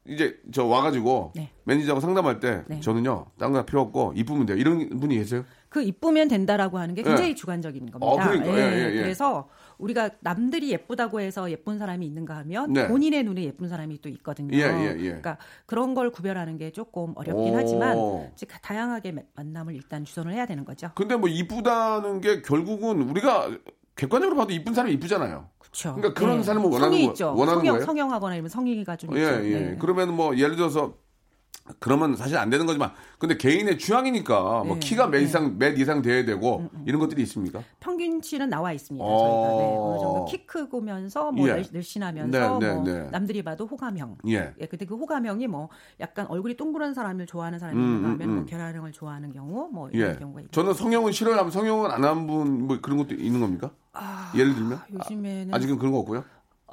이제 0.07 0.37
저 0.53 0.63
와가지고 0.65 1.31
네. 1.35 1.49
매니저하고 1.63 2.01
상담할 2.01 2.39
때 2.39 2.63
네. 2.67 2.79
저는요 2.81 3.25
딴거 3.39 3.65
필요 3.65 3.81
없고 3.81 4.13
이쁘면 4.15 4.45
돼요. 4.45 4.57
이런 4.57 4.99
분이 4.99 5.15
계세요? 5.15 5.43
그 5.69 5.81
이쁘면 5.81 6.27
된다라고 6.27 6.77
하는 6.77 6.93
게 6.93 7.01
굉장히 7.01 7.31
예. 7.31 7.35
주관적인 7.35 7.89
겁니다. 7.91 8.05
어, 8.05 8.15
그러니까. 8.15 8.47
예, 8.55 8.61
예, 8.61 8.95
예. 8.97 9.01
그래서 9.01 9.49
우리가 9.77 10.09
남들이 10.21 10.71
예쁘다고 10.71 11.19
해서 11.21 11.49
예쁜 11.51 11.77
사람이 11.77 12.05
있는가 12.05 12.35
하면 12.37 12.73
네. 12.73 12.87
본인의 12.87 13.23
눈에 13.23 13.43
예쁜 13.43 13.67
사람이 13.67 14.01
또 14.01 14.09
있거든요. 14.09 14.55
예, 14.57 14.61
예, 14.63 14.95
예. 14.97 15.03
그러니까 15.03 15.37
그런 15.65 15.93
걸 15.93 16.11
구별하는 16.11 16.57
게 16.57 16.71
조금 16.71 17.13
어렵긴 17.15 17.53
오. 17.53 17.57
하지만 17.57 17.97
즉 18.35 18.49
다양하게 18.61 19.11
마- 19.11 19.21
만남을 19.35 19.75
일단 19.75 20.05
주선을 20.05 20.33
해야 20.33 20.45
되는 20.45 20.65
거죠. 20.65 20.89
근데 20.95 21.15
뭐 21.15 21.27
이쁘다는 21.29 22.21
게 22.21 22.41
결국은 22.41 23.01
우리가 23.01 23.49
객관적으로 23.95 24.35
봐도 24.37 24.51
이쁜 24.53 24.73
사람이 24.73 24.93
이쁘잖아요. 24.95 25.49
그렇죠. 25.57 25.95
그러니까 25.95 26.19
그런 26.19 26.43
사람을 26.43 26.69
원하는 26.69 26.91
성이 26.93 27.05
거- 27.05 27.11
있죠. 27.11 27.27
원하는 27.35 27.59
성형, 27.59 27.73
거예요? 27.75 27.85
성형하거나 27.85 28.35
이러면 28.35 28.49
성의가 28.49 28.95
좀 28.97 29.15
예, 29.17 29.21
있죠. 29.21 29.45
예. 29.45 29.59
네. 29.59 29.77
그러면 29.79 30.13
뭐 30.13 30.35
예를 30.37 30.55
들어서 30.55 30.95
그러면 31.79 32.15
사실 32.15 32.37
안 32.37 32.49
되는 32.51 32.65
거지만 32.67 32.91
근데 33.17 33.37
개인의 33.37 33.79
취향이니까 33.79 34.39
뭐 34.39 34.63
네, 34.65 34.73
음, 34.73 34.79
키가 34.79 35.07
몇 35.07 35.17
이상 35.19 35.57
몇 35.57 35.77
이상 35.79 36.01
돼야 36.03 36.23
되고 36.23 36.69
이런 36.85 36.99
것들이 36.99 37.23
있습니까? 37.23 37.61
평균치는 37.79 38.49
나와 38.49 38.71
있습니다. 38.71 39.03
어. 39.03 39.17
저희가 39.17 39.63
네, 39.63 39.75
어느 39.77 39.99
정도 39.99 40.25
키 40.25 40.45
크고면서 40.45 41.31
뭐 41.31 41.47
예. 41.49 41.53
늘- 41.53 41.65
늘씬하면서 41.71 42.59
네, 42.59 42.67
네, 42.67 42.73
뭐 42.75 42.83
네. 42.83 43.09
남들이 43.09 43.41
봐도 43.43 43.65
호감형. 43.65 44.17
예. 44.27 44.53
예, 44.59 44.65
근데 44.67 44.85
그 44.85 44.95
호감형이 44.95 45.47
뭐 45.47 45.69
약간 45.99 46.27
얼굴이 46.27 46.55
동그란 46.55 46.93
사람을 46.93 47.25
좋아하는 47.25 47.57
사람이 47.57 47.77
음, 47.79 47.83
음, 47.83 48.05
하면 48.11 48.21
음. 48.29 48.35
뭐 48.35 48.45
계란형을 48.45 48.91
좋아하는 48.91 49.31
경우 49.33 49.67
뭐 49.73 49.89
이런 49.89 50.11
예. 50.13 50.19
경우가 50.19 50.41
있고. 50.41 50.51
저는 50.51 50.73
성형은 50.75 51.11
싫어요 51.13 51.35
하면 51.37 51.49
성형은 51.51 51.89
안 51.91 52.03
한 52.03 52.27
분 52.27 52.67
뭐 52.67 52.77
그런 52.79 52.97
것도 52.99 53.15
있는 53.15 53.39
겁니까? 53.39 53.71
예를 54.35 54.53
들면 54.53 54.79
요즘에는 54.93 55.53
아, 55.53 55.57
직은 55.59 55.77
그런 55.79 55.93
거 55.93 55.99
없고요. 55.99 56.23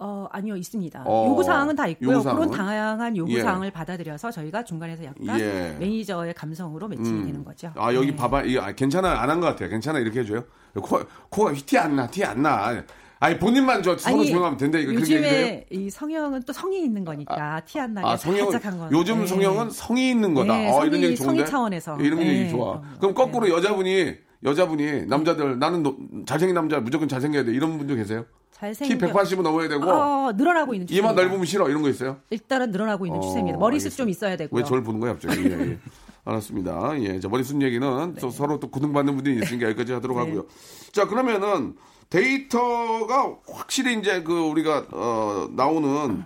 어 0.03 0.27
아니요 0.33 0.57
있습니다. 0.57 1.05
어, 1.07 1.27
요구 1.29 1.43
사항은 1.45 1.77
다 1.77 1.87
있고요. 1.87 2.11
요구사항은? 2.15 2.49
그런 2.51 2.59
다양한 2.67 3.17
요구 3.17 3.33
예. 3.33 3.41
사항을 3.41 3.71
받아들여서 3.71 4.31
저희가 4.33 4.65
중간에서 4.65 5.05
약간 5.05 5.39
예. 5.41 5.77
매니저의 5.79 6.35
감성으로 6.35 6.89
매칭이 6.89 7.21
음. 7.21 7.27
되는 7.27 7.45
거죠. 7.45 7.71
아 7.77 7.95
여기 7.95 8.09
네. 8.09 8.17
봐봐 8.17 8.43
이거 8.43 8.63
아, 8.63 8.73
괜찮아 8.73 9.21
안 9.23 9.31
한 9.31 9.41
것 9.41 9.47
같아 9.47 9.69
괜찮아 9.69 9.99
이렇게 10.01 10.21
해 10.21 10.25
줘요 10.25 10.45
코, 10.75 11.01
코가 11.31 11.53
티 11.53 11.79
안 11.79 11.95
나 11.95 12.07
티 12.09 12.25
안 12.25 12.43
나 12.43 12.83
아니 13.21 13.39
본인만 13.39 13.85
저 13.85 13.97
서로 13.97 14.25
조용하면 14.25 14.59
된다 14.59 14.79
이거 14.79 14.93
요즘에 14.95 15.67
이 15.71 15.89
성형은 15.89 16.43
또 16.45 16.53
성의 16.53 16.83
있는 16.83 17.05
거니까 17.05 17.61
티 17.65 17.80
안 17.80 17.95
나게 17.95 18.09
아 18.09 18.17
성형 18.17 18.51
살짝 18.51 18.73
한 18.73 18.79
건. 18.81 18.91
요즘 18.91 19.21
네. 19.21 19.27
성형은 19.29 19.71
성의 19.71 20.11
있는 20.11 20.35
거다 20.35 20.53
네, 20.57 20.69
어, 20.69 20.81
성의- 20.81 20.87
이런 20.89 21.03
얘기 21.05 21.17
좋은데 21.17 21.35
성의 21.37 21.47
차원에서. 21.47 21.97
이런 22.01 22.19
네, 22.19 22.27
얘기 22.27 22.51
좋아 22.51 22.81
그럼요. 22.81 22.99
그럼 22.99 23.15
거꾸로 23.15 23.49
여자분이 23.49 24.15
여자분이 24.45 25.07
남자들 25.07 25.57
나는 25.61 25.85
노- 25.85 25.97
잘생긴 26.27 26.57
남자 26.57 26.81
무조건 26.81 27.07
잘생겨야 27.07 27.45
돼 27.45 27.53
이런 27.53 27.79
분도 27.79 27.95
계세요 27.95 28.25
키 28.25 28.42
잘생겨. 28.63 29.09
180은 29.09 29.43
넘어야 29.43 29.69
되고 29.69 29.91
어, 29.91 30.31
늘어나고 30.33 30.73
있는 30.75 30.87
추세입니다. 30.87 31.13
이마 31.13 31.25
넓으면 31.25 31.45
싫어 31.47 31.69
이런 31.69 31.83
거 31.83 31.89
있어요 31.89 32.19
일단은 32.31 32.71
늘어나고 32.71 33.07
있는 33.07 33.19
어, 33.19 33.23
추세입니다. 33.23 33.59
머리숱. 33.59 33.97
좀 33.97 34.09
있어야 34.09 34.37
되고요. 34.37 34.61
왜 34.61 34.65
저를 34.65 34.85
보는 34.85 35.01
거야 35.01 35.13
갑자기? 35.15 35.43
예, 35.45 35.51
예. 35.51 35.79
알았습니다. 36.25 36.93
예, 37.01 37.19
자 37.19 37.29
머리숱 37.29 37.61
얘기는 37.63 38.15
또 38.21 38.31
서로 38.31 38.61
또 38.61 38.71
고등받는 38.71 39.17
분들이 39.17 39.41
있으니까 39.43 39.67
여기까지 39.71 39.93
하도록 39.95 40.17
네. 40.17 40.25
하고요. 40.25 40.47
자 40.93 41.09
그러면은 41.09 41.75
데이터가 42.09 43.37
확실히 43.51 43.99
이제 43.99 44.23
그 44.23 44.33
우리가 44.33 44.87
어, 44.93 45.49
나오는 45.51 46.23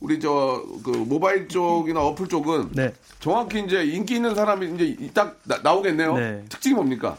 우리 0.00 0.18
저 0.18 0.64
그 0.82 0.90
모바일 0.90 1.46
쪽이나 1.48 2.00
어플 2.00 2.26
쪽은 2.28 2.72
네. 2.72 2.92
정확히 3.20 3.60
이제 3.60 3.84
인기 3.84 4.16
있는 4.16 4.34
사람이 4.34 4.74
이제 4.74 5.10
딱 5.14 5.38
나, 5.44 5.58
나오겠네요. 5.62 6.16
네. 6.16 6.44
특징이 6.48 6.74
뭡니까? 6.74 7.16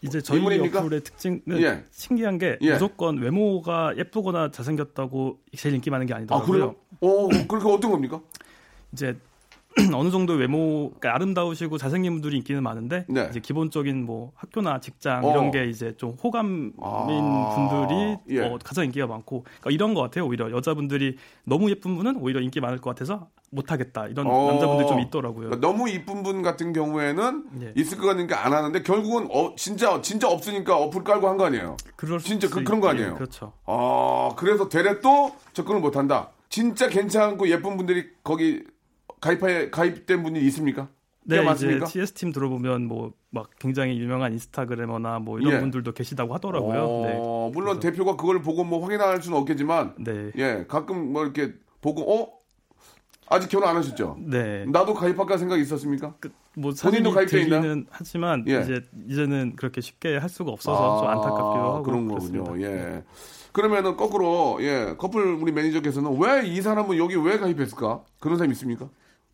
이제 0.00 0.20
저희 0.20 0.38
인물입니까? 0.38 0.80
어플의 0.80 1.02
특징은 1.02 1.42
예. 1.60 1.84
신기한 1.90 2.38
게 2.38 2.58
예. 2.60 2.72
무조건 2.72 3.18
외모가 3.18 3.96
예쁘거나 3.96 4.50
잘생겼다고 4.50 5.40
제일 5.56 5.74
인기 5.74 5.90
많은 5.90 6.06
게아 6.06 6.18
아니더라고요. 6.18 6.46
그래요? 6.52 6.76
오 7.00 7.28
그렇게 7.28 7.68
어떤 7.68 7.90
겁니까? 7.90 8.20
이제 8.92 9.16
어느 9.94 10.10
정도 10.10 10.32
외모 10.32 10.88
그러니까 10.98 11.14
아름다우시고 11.14 11.78
잘생긴 11.78 12.14
분들이 12.14 12.36
인기는 12.38 12.62
많은데 12.62 13.04
네. 13.08 13.26
이제 13.30 13.38
기본적인 13.38 14.04
뭐 14.04 14.32
학교나 14.34 14.80
직장 14.80 15.24
어. 15.24 15.30
이런 15.30 15.50
게 15.50 15.66
이제 15.66 15.94
좀 15.96 16.16
호감인 16.22 16.72
아, 16.80 17.54
분들이 17.54 18.16
예. 18.30 18.40
어, 18.46 18.58
가장 18.64 18.84
인기가 18.86 19.06
많고 19.06 19.42
그러니까 19.42 19.70
이런 19.70 19.94
것 19.94 20.00
같아요. 20.02 20.26
오히려 20.26 20.50
여자분들이 20.50 21.16
너무 21.44 21.70
예쁜 21.70 21.96
분은 21.96 22.16
오히려 22.16 22.40
인기 22.40 22.60
많을 22.60 22.78
것 22.80 22.90
같아서 22.90 23.28
못하겠다 23.50 24.08
이런 24.08 24.26
어. 24.26 24.46
남자분들이 24.50 24.88
좀 24.88 25.00
있더라고요. 25.00 25.48
그러니까 25.50 25.66
너무 25.66 25.88
이쁜 25.88 26.22
분 26.22 26.42
같은 26.42 26.72
경우에는 26.72 27.44
예. 27.62 27.72
있을 27.76 27.98
것 27.98 28.06
같으니까 28.06 28.44
안 28.44 28.52
하는데 28.54 28.82
결국은 28.82 29.28
어, 29.30 29.54
진짜 29.56 30.00
진짜 30.02 30.28
없으니까 30.28 30.76
어플 30.76 31.04
깔고 31.04 31.28
한 31.28 31.38
거 31.38 31.44
아니에요? 31.46 31.76
그럴 31.94 32.18
진짜 32.18 32.48
수 32.48 32.54
그, 32.54 32.64
그런 32.64 32.80
거 32.80 32.88
있- 32.88 32.90
아니에요? 32.92 33.10
예, 33.10 33.14
그렇죠. 33.14 33.52
아, 33.66 34.30
그래서 34.36 34.68
되레 34.68 35.00
또 35.00 35.30
접근을 35.52 35.80
못 35.80 35.94
한다. 35.96 36.30
진짜 36.48 36.88
괜찮고 36.88 37.48
예쁜 37.48 37.76
분들이 37.76 38.06
거기 38.24 38.64
가입해 39.20 39.70
가입된 39.70 40.22
분이 40.22 40.40
있습니까? 40.46 40.88
네, 41.24 41.44
꽤 41.44 41.52
이제? 41.52 41.80
TS 41.86 42.12
팀 42.12 42.32
들어보면 42.32 42.86
뭐 42.86 43.12
막 43.30 43.50
굉장히 43.58 43.98
유명한 43.98 44.32
인스타그래머나 44.32 45.18
뭐 45.18 45.38
이런 45.38 45.54
예. 45.54 45.60
분들도 45.60 45.92
계시다고 45.92 46.32
하더라고요. 46.34 46.72
네. 47.06 47.14
어, 47.18 47.50
물론 47.52 47.78
대표가 47.78 48.16
그걸 48.16 48.40
보고 48.40 48.64
뭐 48.64 48.82
확인할 48.82 49.20
수는 49.20 49.36
없겠지만 49.38 49.94
네. 49.98 50.30
예, 50.36 50.64
가끔 50.66 51.12
뭐 51.12 51.24
이렇게 51.24 51.52
보고 51.82 52.10
어 52.10 52.38
아직 53.28 53.50
결혼 53.50 53.68
안 53.68 53.76
하셨죠? 53.76 54.16
네. 54.20 54.64
나도 54.66 54.94
가입할까 54.94 55.36
생각 55.36 55.58
이 55.58 55.62
있었습니까? 55.62 56.14
뭐 56.56 56.72
본인도 56.82 57.12
가입돼 57.12 57.42
있나? 57.42 57.60
하지만 57.90 58.44
예. 58.48 58.62
이제 58.62 58.80
이제는 59.08 59.56
그렇게 59.56 59.82
쉽게 59.82 60.16
할 60.16 60.30
수가 60.30 60.50
없어서 60.52 61.00
좀 61.00 61.08
안타깝기도 61.08 61.72
하고 61.74 61.82
그런 61.82 62.08
그렇습니다. 62.08 62.44
거군요. 62.44 62.66
예. 62.66 63.04
그러면은 63.52 63.96
거꾸로 63.96 64.56
예 64.62 64.94
커플 64.96 65.22
우리 65.34 65.52
매니저께서는 65.52 66.18
왜 66.18 66.46
이 66.46 66.62
사람은 66.62 66.96
여기 66.96 67.14
왜 67.16 67.36
가입했을까? 67.36 68.04
그런 68.20 68.38
사람 68.38 68.50
있습니까? 68.52 68.88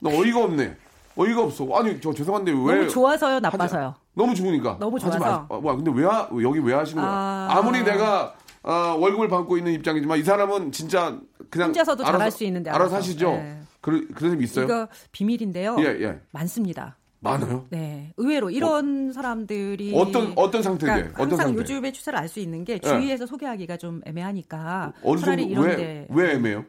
나 0.04 0.10
어이가 0.10 0.44
없네. 0.44 0.76
어이가 1.16 1.42
없어. 1.42 1.66
아니 1.74 1.98
저 2.00 2.12
죄송한데 2.12 2.52
왜 2.52 2.56
너무 2.76 2.88
좋아서요, 2.88 3.40
나빠서요. 3.40 3.94
너무 4.14 4.34
좋으니까. 4.34 4.76
너무 4.78 4.96
하지 4.96 5.06
좋아서. 5.18 5.46
마. 5.48 5.56
와 5.56 5.76
근데 5.76 5.90
왜 5.94 6.04
하- 6.04 6.28
여기 6.42 6.58
왜 6.60 6.74
하시는 6.74 7.00
거야? 7.02 7.10
아. 7.12 7.48
아... 7.50 7.62
무리 7.62 7.82
내가 7.82 8.34
어, 8.62 8.96
월급을 8.98 9.28
받고 9.28 9.56
있는 9.58 9.72
입장이지만 9.72 10.18
이 10.18 10.22
사람은 10.22 10.72
진짜 10.72 11.18
그냥 11.50 11.68
혼자서도 11.68 12.02
알아서- 12.04 12.06
잘할 12.12 12.30
수 12.30 12.44
있는데 12.44 12.70
알아서 12.70 12.82
알아서. 12.94 12.96
하시죠. 12.96 13.30
네. 13.30 13.60
그 13.80 14.06
그런 14.14 14.30
사람 14.32 14.42
있어요? 14.42 14.64
이거 14.64 14.88
비밀인데요. 15.12 15.76
예, 15.80 15.84
예. 16.02 16.20
많습니다. 16.32 16.96
많아요. 17.20 17.64
네, 17.70 18.12
의외로 18.18 18.50
이런 18.50 19.10
사람들이 19.12 19.92
어떤 19.98 20.32
어떤 20.36 20.62
상태인데? 20.62 21.00
그러니까 21.00 21.22
어떤 21.22 21.30
항상 21.32 21.46
상태? 21.48 21.60
요즘의 21.60 21.92
추세를 21.94 22.18
알 22.18 22.28
수 22.28 22.38
있는 22.38 22.64
게 22.64 22.74
예. 22.74 22.78
주위에서 22.80 23.24
소개하기가 23.26 23.78
좀 23.78 24.02
애매하니까 24.04 24.92
어느 25.02 25.20
정도 25.20 25.42
이런데 25.42 26.06
왜, 26.10 26.24
왜 26.24 26.34
애매해요? 26.34 26.64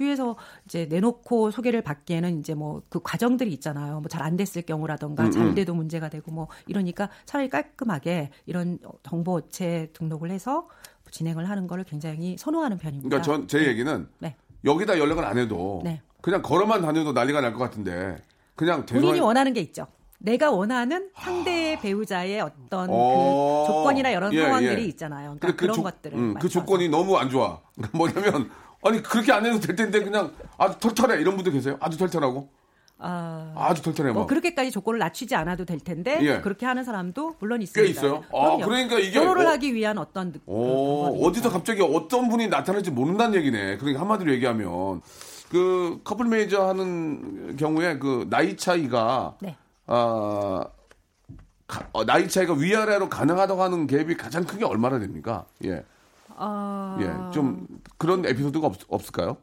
주위에서 0.00 0.36
이제 0.64 0.86
내놓고 0.86 1.50
소개를 1.50 1.82
받기에는 1.82 2.40
이제 2.40 2.54
뭐 2.54 2.80
그 2.88 3.00
과정들이 3.02 3.52
있잖아요. 3.54 4.00
뭐 4.00 4.08
잘 4.08 4.20
안 4.22 4.36
됐을 4.36 4.62
경우라던가 4.62 5.24
음, 5.24 5.30
잘 5.30 5.42
음. 5.46 5.54
돼도 5.54 5.74
문제가 5.74 6.08
되고 6.08 6.30
뭐 6.32 6.48
이러니까 6.66 7.08
차라리 7.26 7.48
깔끔하게 7.48 8.30
이런 8.46 8.78
정보 9.02 9.36
업체 9.36 9.90
등록을 9.92 10.30
해서 10.30 10.68
진행을 11.10 11.48
하는 11.48 11.66
거를 11.66 11.84
굉장히 11.84 12.36
선호하는 12.38 12.78
편입니다. 12.78 13.08
그러니까 13.08 13.24
전 13.24 13.46
제 13.48 13.66
얘기는 13.66 14.08
네. 14.18 14.36
여기다 14.64 14.98
연락을 14.98 15.24
안 15.24 15.36
해도 15.38 15.80
네. 15.84 16.00
그냥 16.22 16.42
걸어만 16.42 16.82
다녀도 16.82 17.12
난리가 17.12 17.40
날 17.40 17.52
것 17.52 17.58
같은데 17.58 18.16
그냥 18.56 18.84
본인이 18.86 19.12
대소한- 19.18 19.22
원하는 19.24 19.52
게 19.52 19.60
있죠. 19.60 19.86
내가 20.18 20.50
원하는 20.50 21.08
상대의 21.16 21.80
배우자의 21.80 22.40
어떤 22.42 22.88
어. 22.90 23.64
그 23.66 23.72
조건이나 23.72 24.10
이런 24.10 24.32
예, 24.34 24.42
상황들이 24.42 24.82
예. 24.82 24.86
있잖아요. 24.88 25.36
그러니까 25.40 25.46
근데 25.46 25.56
그런 25.56 25.74
조- 25.74 25.82
것들을 25.82 26.18
음, 26.18 26.34
그. 26.34 26.48
조건이 26.48 26.88
너무 26.90 27.16
안 27.16 27.30
좋아. 27.30 27.58
뭐냐면 27.92 28.50
아니 28.82 29.02
그렇게 29.02 29.32
안 29.32 29.44
해도 29.44 29.60
될 29.60 29.76
텐데 29.76 30.02
그냥 30.02 30.32
아주 30.58 30.78
털털해 30.78 31.20
이런 31.20 31.36
분도 31.36 31.50
계세요. 31.50 31.76
아주 31.80 31.98
털털하고 31.98 32.48
아, 33.02 33.52
아주 33.56 33.82
털털해 33.82 34.12
뭐 34.12 34.20
뭐. 34.22 34.26
그렇게까지 34.26 34.70
조건을 34.70 34.98
낮추지 34.98 35.34
않아도 35.34 35.64
될 35.64 35.80
텐데 35.80 36.18
예. 36.22 36.40
그렇게 36.40 36.66
하는 36.66 36.84
사람도 36.84 37.36
물론 37.38 37.62
있습니다. 37.62 37.82
꽤 37.84 37.90
있어요? 37.90 38.24
아, 38.32 38.56
그럼요. 38.56 38.64
그러니까 38.66 38.98
이게 38.98 39.12
결혼을 39.18 39.46
어- 39.46 39.50
하기 39.50 39.74
위한 39.74 39.98
어떤 39.98 40.32
느- 40.32 40.38
오, 40.46 41.02
방법이니까. 41.04 41.28
어디서 41.28 41.50
갑자기 41.50 41.82
어떤 41.82 42.28
분이 42.28 42.48
나타날지 42.48 42.90
모른다는 42.90 43.34
얘기네. 43.38 43.78
그러니까 43.78 44.00
한마디로 44.02 44.32
얘기하면 44.32 45.00
그 45.50 46.00
커플 46.04 46.26
매니저 46.26 46.66
하는 46.68 47.56
경우에 47.56 47.98
그 47.98 48.26
나이 48.30 48.56
차이가 48.56 49.34
네. 49.40 49.56
아 49.86 50.64
가- 51.66 51.88
어, 51.92 52.04
나이 52.04 52.28
차이가 52.28 52.52
위아래로 52.54 53.08
가능하다고 53.08 53.62
하는 53.62 53.86
갭이 53.86 54.16
가장 54.18 54.44
크게 54.44 54.64
얼마나 54.64 54.98
됩니까? 54.98 55.46
예. 55.64 55.84
아, 56.40 56.96
예. 57.00 57.32
좀 57.32 57.66
그런 57.98 58.24
에피소드가 58.24 58.66
없, 58.66 58.76
없을까요? 58.88 59.36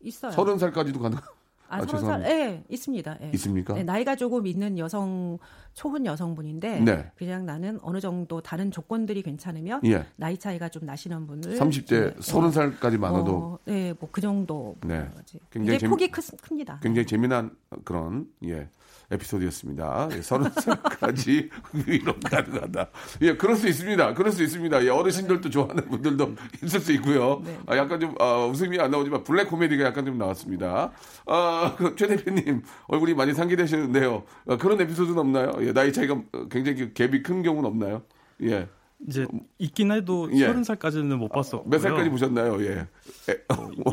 있어요. 0.00 0.32
서른 0.32 0.58
살까지도 0.58 1.00
가능. 1.00 1.18
아, 1.66 1.78
아, 1.78 1.86
죄송합니다. 1.86 2.30
예, 2.30 2.62
있습니다. 2.68 3.18
예. 3.22 3.30
있습니까? 3.34 3.72
네, 3.74 3.82
나이가 3.82 4.14
조금 4.14 4.46
있는 4.46 4.78
여성 4.78 5.38
초혼 5.72 6.04
여성분인데 6.04 6.80
네. 6.80 7.10
그냥 7.16 7.46
나는 7.46 7.78
어느 7.82 8.00
정도 8.00 8.40
다른 8.42 8.70
조건들이 8.70 9.22
괜찮으면 9.22 9.80
예. 9.86 10.04
나이 10.16 10.36
차이가 10.36 10.68
좀 10.68 10.84
나시는 10.84 11.26
분을 11.26 11.58
30대 11.58 12.14
네, 12.14 12.14
서른 12.20 12.50
살까지 12.52 12.98
많아도 12.98 13.36
어, 13.36 13.58
네, 13.64 13.94
뭐 13.98 14.10
그 14.12 14.20
정도. 14.20 14.76
네. 14.84 15.08
굉장히 15.16 15.40
굉장히 15.50 15.78
재미- 15.80 15.90
폭이 15.90 16.10
크, 16.10 16.20
큽니다. 16.42 16.78
굉장히 16.82 17.06
재미난 17.06 17.50
그런 17.82 18.26
예 18.44 18.68
에피소드였습니다. 19.10 20.08
예, 20.12 20.22
서른 20.22 20.50
살까지 20.50 21.50
위로 21.86 22.14
가능하다. 22.24 22.88
예, 23.22 23.36
그럴 23.36 23.56
수 23.56 23.68
있습니다. 23.68 24.14
그럴 24.14 24.32
수 24.32 24.42
있습니다. 24.42 24.84
예, 24.84 24.88
어르신들도 24.88 25.50
좋아하는 25.50 25.88
분들도 25.88 26.34
있을 26.64 26.80
수 26.80 26.92
있고요. 26.92 27.42
네. 27.44 27.58
아, 27.66 27.76
약간 27.76 28.00
좀 28.00 28.14
아, 28.18 28.46
웃음이 28.46 28.78
안 28.80 28.90
나오지만 28.90 29.24
블랙 29.24 29.48
코미디가 29.48 29.84
약간 29.84 30.04
좀 30.04 30.18
나왔습니다. 30.18 30.92
아, 31.26 31.34
아, 31.34 31.74
그, 31.76 31.94
최 31.96 32.06
대표님, 32.06 32.62
얼굴이 32.86 33.14
많이 33.14 33.34
상기되시는데요. 33.34 34.24
아, 34.48 34.56
그런 34.56 34.80
에피소드는 34.80 35.18
없나요? 35.18 35.52
예, 35.60 35.72
나이 35.72 35.92
차이가 35.92 36.20
굉장히 36.50 36.92
갭이 36.92 37.22
큰 37.22 37.42
경우는 37.42 37.68
없나요? 37.68 38.02
예. 38.42 38.68
이제 39.06 39.26
있긴 39.58 39.92
해도 39.92 40.30
예. 40.32 40.46
서른 40.46 40.64
살까지는 40.64 41.18
못 41.18 41.28
봤었고요. 41.28 41.68
몇 41.68 41.78
살까지 41.78 42.08
보셨나요? 42.08 42.62
예. 42.64 42.86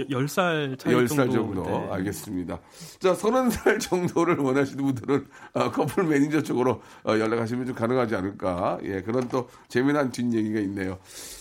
열살 0.09 0.77
차이 0.79 0.93
10살 0.93 1.07
정도. 1.31 1.31
정도. 1.33 1.63
네. 1.63 1.87
알겠습니다. 1.91 2.59
자, 2.99 3.13
30살 3.13 3.79
정도를 3.81 4.37
원하시는 4.37 4.83
분들은 4.83 5.27
어, 5.53 5.71
커플 5.71 6.03
매니저 6.05 6.43
쪽으로 6.43 6.81
어, 7.03 7.11
연락하시면 7.17 7.65
좀 7.65 7.75
가능하지 7.75 8.15
않을까. 8.15 8.79
예, 8.83 9.01
그런 9.01 9.27
또 9.29 9.49
재미난 9.67 10.11
뒷얘기가 10.11 10.59
있네요. 10.61 10.97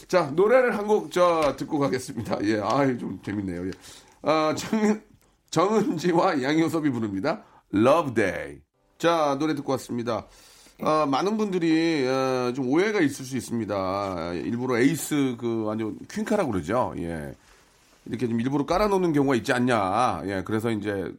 자, 0.09 0.31
노래를 0.35 0.77
한 0.77 0.87
곡 0.87 1.11
저 1.13 1.55
듣고 1.57 1.79
가겠습니다. 1.79 2.39
예, 2.45 2.61
아이, 2.63 2.99
좀 2.99 3.21
재밌네요. 3.23 3.67
예. 3.67 3.71
아, 4.23 4.55
정, 4.57 5.01
정은지와 5.51 6.43
양요섭이 6.43 6.91
부릅니다. 6.91 7.45
Love 7.75 8.15
Day. 8.15 8.61
자, 8.99 9.37
노래 9.39 9.55
듣고 9.55 9.73
왔습니다. 9.73 10.27
어, 10.83 11.07
많은 11.07 11.37
분들이 11.37 12.07
어, 12.07 12.53
좀 12.55 12.69
오해가 12.69 13.01
있을 13.01 13.25
수 13.25 13.37
있습니다. 13.37 14.33
일부러 14.35 14.79
에이스 14.79 15.37
그 15.39 15.69
아주 15.71 15.97
퀸카라고 16.11 16.53
그러죠. 16.53 16.95
예. 16.99 17.35
이렇게 18.07 18.27
좀 18.27 18.41
일부러 18.41 18.65
깔아놓는 18.65 19.13
경우가 19.13 19.37
있지 19.37 19.53
않냐. 19.53 20.23
예. 20.27 20.43
그래서 20.45 20.71
이제 20.71 21.13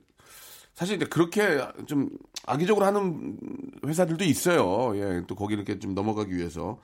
사실 0.73 0.95
이제 0.95 1.05
그렇게 1.05 1.59
좀 1.85 2.09
악의적으로 2.47 2.85
하는 2.85 3.37
회사들도 3.85 4.23
있어요. 4.23 4.97
예. 4.97 5.21
또 5.27 5.35
거기 5.35 5.53
이렇게 5.53 5.77
좀 5.79 5.93
넘어가기 5.93 6.35
위해서. 6.35 6.79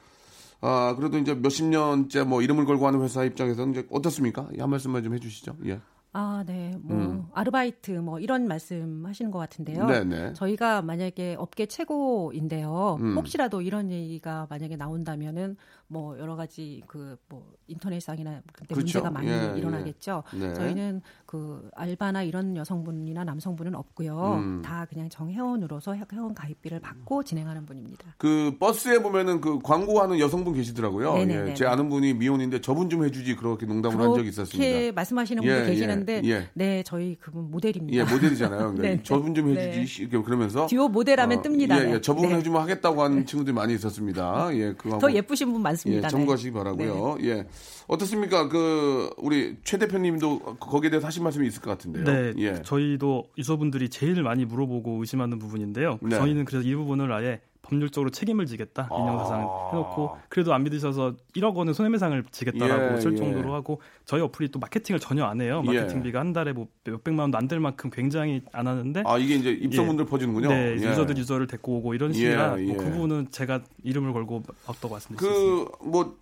아, 0.60 0.96
그래도 0.98 1.18
이제 1.20 1.36
몇십 1.36 1.66
년째 1.66 2.24
뭐 2.24 2.42
이름을 2.42 2.66
걸고 2.66 2.88
하는 2.88 3.02
회사 3.02 3.24
입장에서는 3.24 3.74
이제 3.74 3.88
어떻습니까? 3.92 4.48
예, 4.58 4.62
한 4.62 4.70
말씀만 4.72 5.04
좀 5.04 5.14
해주시죠. 5.14 5.56
예. 5.66 5.80
아, 6.20 6.44
네. 6.48 6.74
뭐 6.82 6.98
음. 6.98 7.28
아르바이트 7.32 7.92
뭐 7.92 8.20
이런 8.20 8.48
말씀 8.48 9.06
하시는 9.06 9.30
것 9.30 9.38
같은데요. 9.38 9.86
네네. 9.86 10.34
저희가 10.34 10.82
만약에 10.82 11.36
업계 11.38 11.68
최고인데요. 11.68 12.98
음. 13.00 13.16
혹시라도 13.16 13.62
이런 13.62 13.92
얘기가 13.92 14.48
만약에 14.50 14.78
나온다면은 14.78 15.58
뭐 15.88 16.18
여러 16.18 16.36
가지 16.36 16.82
그 16.88 17.18
뭐 17.30 17.58
인터넷상이나 17.68 18.42
그때 18.54 18.74
그렇죠. 18.74 19.00
문제가 19.00 19.12
많이 19.12 19.30
예, 19.30 19.54
일어나겠죠. 19.58 20.24
예. 20.36 20.38
네. 20.38 20.54
저희는 20.54 21.02
그 21.26 21.70
알바나 21.76 22.24
이런 22.24 22.56
여성분이나 22.56 23.24
남성분은 23.24 23.76
없고요. 23.76 24.36
음. 24.40 24.62
다 24.64 24.86
그냥 24.90 25.10
정회원으로서 25.10 25.96
회원 26.12 26.34
가입비를 26.34 26.80
받고 26.80 27.24
진행하는 27.24 27.66
분입니다. 27.66 28.16
그 28.18 28.56
버스에 28.60 29.02
보면은 29.02 29.42
그 29.42 29.60
광고하는 29.60 30.20
여성분 30.20 30.54
계시더라고요. 30.54 31.14
네네네. 31.16 31.52
예, 31.52 31.54
제 31.54 31.66
아는 31.66 31.90
분이 31.90 32.14
미혼인데 32.14 32.62
저분 32.62 32.90
좀 32.90 33.04
해주지 33.04 33.36
그렇게 33.36 33.66
농담을 33.66 34.00
한 34.00 34.14
적이 34.16 34.30
있었습니다. 34.30 34.58
그렇게 34.58 34.92
말씀하시는 34.94 35.44
예, 35.44 35.48
분도 35.48 35.66
예, 35.66 35.70
계시는 35.70 36.06
데 36.08 36.22
예. 36.24 36.48
네 36.54 36.82
저희 36.84 37.16
그분 37.20 37.52
모델입니다. 37.52 38.00
예, 38.00 38.04
모델이잖아요. 38.10 38.68
근데 38.74 38.96
네, 38.96 39.04
저분 39.04 39.36
좀 39.36 39.54
네. 39.54 39.68
해주지 39.68 39.86
시- 39.86 40.02
이렇게 40.04 40.20
그러면서 40.24 40.66
듀오 40.68 40.88
모델하면 40.88 41.42
뜹니다. 41.42 41.78
예, 41.80 41.90
예, 41.90 41.92
네. 41.96 42.02
저분 42.02 42.30
네. 42.30 42.36
해주면 42.38 42.62
하겠다고 42.62 43.04
하는 43.04 43.26
친구들이 43.26 43.54
많이 43.54 43.74
있었습니다. 43.76 44.50
예, 44.54 44.74
그거 44.78 44.98
더 45.00 45.12
예쁘신 45.12 45.52
분 45.52 45.62
많습니다. 45.62 45.98
예, 45.98 46.02
네. 46.04 46.08
참고하시기 46.08 46.54
바라고요. 46.54 47.18
예, 47.24 47.46
어떻습니까? 47.88 48.48
그 48.48 49.10
우리 49.18 49.58
최 49.66 49.78
대표님도 49.78 50.40
거기에 50.60 50.90
대해서 50.90 51.08
하신 51.08 51.24
말씀이 51.24 51.46
있을 51.46 51.62
것 51.62 51.72
같은데요. 51.72 52.04
네, 52.06 52.34
예. 52.38 52.62
저희도 52.64 53.26
유저분들이 53.38 53.90
제일 53.90 54.24
많이 54.24 54.46
물어보고 54.46 55.00
의심하는 55.02 55.38
부분인데요. 55.40 56.00
네. 56.02 56.16
저희는 56.16 56.46
그래서 56.46 56.66
이 56.66 56.74
부분을 56.74 57.12
아예 57.12 57.42
법률적으로 57.70 58.10
책임을 58.10 58.46
지겠다 58.46 58.88
민영사상 58.92 59.42
아. 59.42 59.70
해놓고 59.72 60.18
그래도 60.30 60.54
안 60.54 60.64
믿으셔서 60.64 61.14
1억 61.36 61.56
원의 61.56 61.74
손해배상을 61.74 62.24
지겠다라고 62.32 62.96
예, 62.96 63.02
쓸 63.02 63.14
예. 63.14 63.18
정도로 63.18 63.54
하고 63.54 63.82
저희 64.06 64.22
어플이 64.22 64.50
또 64.52 64.60
마케팅을 64.60 65.00
전혀 65.00 65.26
안 65.26 65.42
해요. 65.42 65.62
예. 65.66 65.68
마케팅비가 65.68 66.20
한 66.20 66.34
달에 66.34 66.54
뭐 66.54 66.68
몇백만 66.84 67.24
원도 67.26 67.38
안 67.38 67.48
될 67.48 67.60
만큼 67.60 67.90
굉장히 67.90 68.42
안 68.52 68.68
하는데 68.68 69.04
아 69.06 69.18
이게 69.18 69.36
이제 69.36 69.52
입소문들 69.52 70.06
예. 70.06 70.10
퍼지는군요. 70.10 70.50
네, 70.50 70.72
예. 70.80 70.90
유저들 70.90 71.18
유저를 71.18 71.48
데리고 71.48 71.78
오고 71.78 71.94
이런 71.94 72.12
식이라 72.14 72.60
예, 72.60 72.64
뭐 72.66 72.74
예. 72.74 72.78
그 72.78 72.92
부분은 72.92 73.28
제가 73.32 73.62
이름을 73.84 74.12
걸고 74.14 74.44
없다고 74.66 74.94
말씀드릴 74.94 75.32
수 75.32 75.38
있습니다. 75.40 75.72
그뭐 75.80 76.18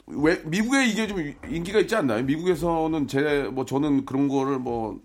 미국에 0.45 0.86
이게 0.88 1.08
좀 1.08 1.19
인기가 1.49 1.79
있지 1.79 1.95
않나요? 1.95 2.23
미국에서는 2.23 3.08
제 3.08 3.49
뭐 3.51 3.65
저는 3.65 4.05
그런 4.05 4.27
거를 4.27 4.60
뭐 4.60 4.99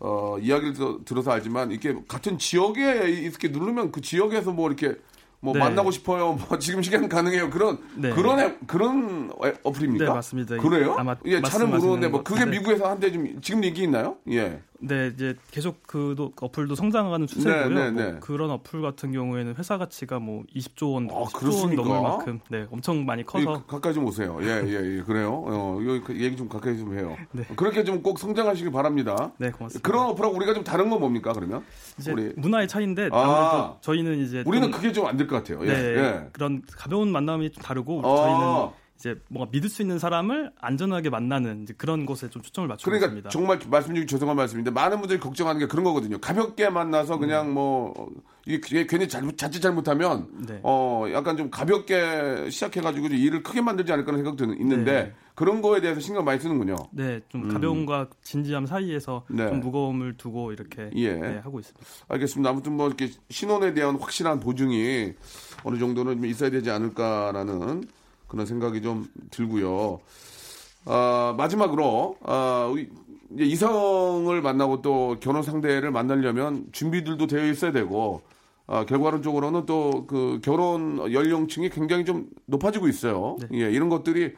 어, 0.00 0.36
이야기를 0.40 0.74
들- 0.74 1.04
들어서 1.04 1.30
알지만 1.30 1.70
이렇게 1.70 1.94
같은 2.08 2.36
지역에 2.38 3.08
이렇게 3.08 3.48
누르면 3.48 3.92
그 3.92 4.00
지역에서 4.00 4.52
뭐 4.52 4.66
이렇게 4.68 4.96
뭐 5.44 5.52
네. 5.54 5.58
만나고 5.58 5.90
싶어요. 5.90 6.34
뭐 6.34 6.56
지금 6.60 6.82
시간 6.82 7.08
가능해요. 7.08 7.50
그런 7.50 7.78
네. 7.96 8.10
그런 8.10 8.38
애, 8.38 8.56
그런 8.68 9.30
애- 9.44 9.52
어플입니까? 9.64 10.04
네, 10.04 10.10
맞습니다. 10.10 10.56
그래요? 10.58 10.94
아마 10.96 11.16
예, 11.26 11.42
잘은 11.42 11.68
모르는데 11.68 12.06
뭐 12.08 12.22
그게 12.22 12.44
것 12.44 12.50
미국에서 12.50 12.88
한때 12.88 13.10
좀 13.10 13.40
지금 13.40 13.64
인기 13.64 13.82
있나요? 13.82 14.16
예. 14.30 14.60
네, 14.84 15.12
이제 15.14 15.36
계속 15.52 15.86
그도 15.86 16.32
어플도 16.40 16.74
성장하는 16.74 17.28
추세고요. 17.28 17.68
네, 17.68 17.74
네, 17.74 17.90
뭐 17.90 18.02
네. 18.02 18.18
그런 18.20 18.50
어플 18.50 18.82
같은 18.82 19.12
경우에는 19.12 19.54
회사 19.56 19.78
가치가 19.78 20.18
뭐 20.18 20.42
20조 20.56 20.94
원, 20.94 21.08
아, 21.10 21.22
10조 21.24 21.62
원? 21.62 21.76
넘을 21.76 22.02
만큼 22.02 22.40
네, 22.50 22.66
엄청 22.70 23.04
많이 23.06 23.22
이, 23.22 23.24
커서 23.24 23.52
가- 23.52 23.66
가까이 23.66 23.94
좀 23.94 24.04
오세요. 24.06 24.38
예, 24.42 24.62
예, 24.66 24.98
예. 24.98 25.02
그래요. 25.02 25.44
어, 25.46 25.78
그 26.04 26.20
얘기 26.20 26.36
좀 26.36 26.48
가까이 26.48 26.76
좀 26.76 26.98
해요. 26.98 27.16
네. 27.30 27.44
그렇게 27.56 27.84
좀 27.84 28.02
꼭 28.02 28.18
성장하시길 28.18 28.72
바랍니다. 28.72 29.30
네, 29.38 29.50
고맙습니다. 29.50 29.88
그런 29.88 30.06
어플하고 30.08 30.34
우리가 30.36 30.54
좀 30.54 30.64
다른 30.64 30.90
건 30.90 30.98
뭡니까, 30.98 31.32
그러면? 31.32 31.62
이제 31.98 32.10
우리 32.10 32.32
문화의 32.36 32.66
차이인데 32.66 33.10
아. 33.12 33.76
저희는 33.80 34.18
이제 34.18 34.42
우리는 34.44 34.70
좀- 34.70 34.80
그게 34.80 34.90
좀 34.92 35.06
안 35.06 35.16
될 35.16 35.28
것 35.28 35.36
같아요. 35.36 35.60
예. 35.64 35.72
네, 35.72 35.96
예. 35.98 36.28
그런 36.32 36.62
가벼운 36.76 37.12
만남이 37.12 37.52
좀 37.52 37.62
다르고 37.62 38.00
어. 38.04 38.16
저희는 38.16 38.81
이제 39.02 39.16
뭔가 39.28 39.50
믿을 39.50 39.68
수 39.68 39.82
있는 39.82 39.98
사람을 39.98 40.52
안전하게 40.60 41.10
만나는 41.10 41.66
그런 41.76 42.06
곳에 42.06 42.30
좀 42.30 42.40
초점을 42.40 42.68
맞추고 42.68 42.88
그러니까 42.88 43.06
있습니다. 43.06 43.30
정말 43.30 43.58
말씀 43.68 43.96
중에 43.96 44.06
죄송한 44.06 44.36
말씀인데 44.36 44.70
많은 44.70 45.00
분들이 45.00 45.18
걱정하는 45.18 45.58
게 45.58 45.66
그런 45.66 45.82
거거든요. 45.82 46.18
가볍게 46.18 46.70
만나서 46.70 47.18
그냥 47.18 47.52
뭐 47.52 47.92
어, 47.98 48.06
이게 48.46 48.86
괜히 48.86 49.08
잘못 49.08 49.36
자칫 49.36 49.58
잘못하면 49.58 50.28
네. 50.46 50.60
어 50.62 51.06
약간 51.12 51.36
좀 51.36 51.50
가볍게 51.50 52.48
시작해가지고 52.48 53.08
좀 53.08 53.16
일을 53.16 53.42
크게 53.42 53.60
만들지 53.60 53.92
않을까 53.92 54.12
하는 54.12 54.22
생각도 54.22 54.54
있는데 54.54 54.92
네. 54.92 55.12
그런 55.34 55.62
거에 55.62 55.80
대해서 55.80 55.98
신경 55.98 56.24
많이 56.24 56.38
쓰는군요. 56.38 56.76
네, 56.92 57.20
좀 57.28 57.48
가벼움과 57.48 58.08
진지함 58.22 58.66
사이에서 58.66 59.24
음. 59.32 59.36
네. 59.36 59.48
좀 59.48 59.58
무거움을 59.58 60.16
두고 60.16 60.52
이렇게 60.52 60.90
예. 60.94 61.14
네, 61.14 61.38
하고 61.38 61.58
있습니다. 61.58 61.84
알겠습니다. 62.06 62.50
아무튼 62.50 62.76
뭐 62.76 62.86
이렇게 62.86 63.10
신원에 63.30 63.74
대한 63.74 63.96
확실한 63.96 64.38
보증이 64.38 65.12
어느 65.64 65.78
정도는 65.78 66.18
좀 66.18 66.26
있어야 66.26 66.50
되지 66.50 66.70
않을까라는 66.70 67.82
그런 68.32 68.46
생각이 68.46 68.80
좀 68.80 69.06
들고요. 69.30 70.00
아, 70.86 71.34
마지막으로 71.36 72.16
아, 72.24 72.68
우리 72.72 72.88
이제 73.34 73.44
이성을 73.44 74.40
만나고 74.40 74.80
또 74.80 75.16
결혼 75.20 75.42
상대를 75.42 75.90
만나려면 75.90 76.66
준비들도 76.72 77.26
되어 77.26 77.46
있어야 77.46 77.72
되고 77.72 78.22
아, 78.66 78.86
결과론적으로는 78.86 79.66
또 79.66 80.06
그 80.08 80.40
결혼 80.42 81.12
연령층이 81.12 81.68
굉장히 81.68 82.04
좀 82.06 82.28
높아지고 82.46 82.88
있어요. 82.88 83.36
예, 83.52 83.70
이런 83.70 83.90
것들이 83.90 84.32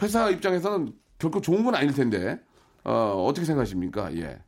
회사 0.00 0.30
입장에서는 0.30 0.92
결코 1.18 1.40
좋은 1.40 1.64
건 1.64 1.74
아닐 1.74 1.92
텐데 1.92 2.40
어, 2.84 3.24
어떻게 3.28 3.44
생각하십니까? 3.44 4.14
예. 4.16 4.38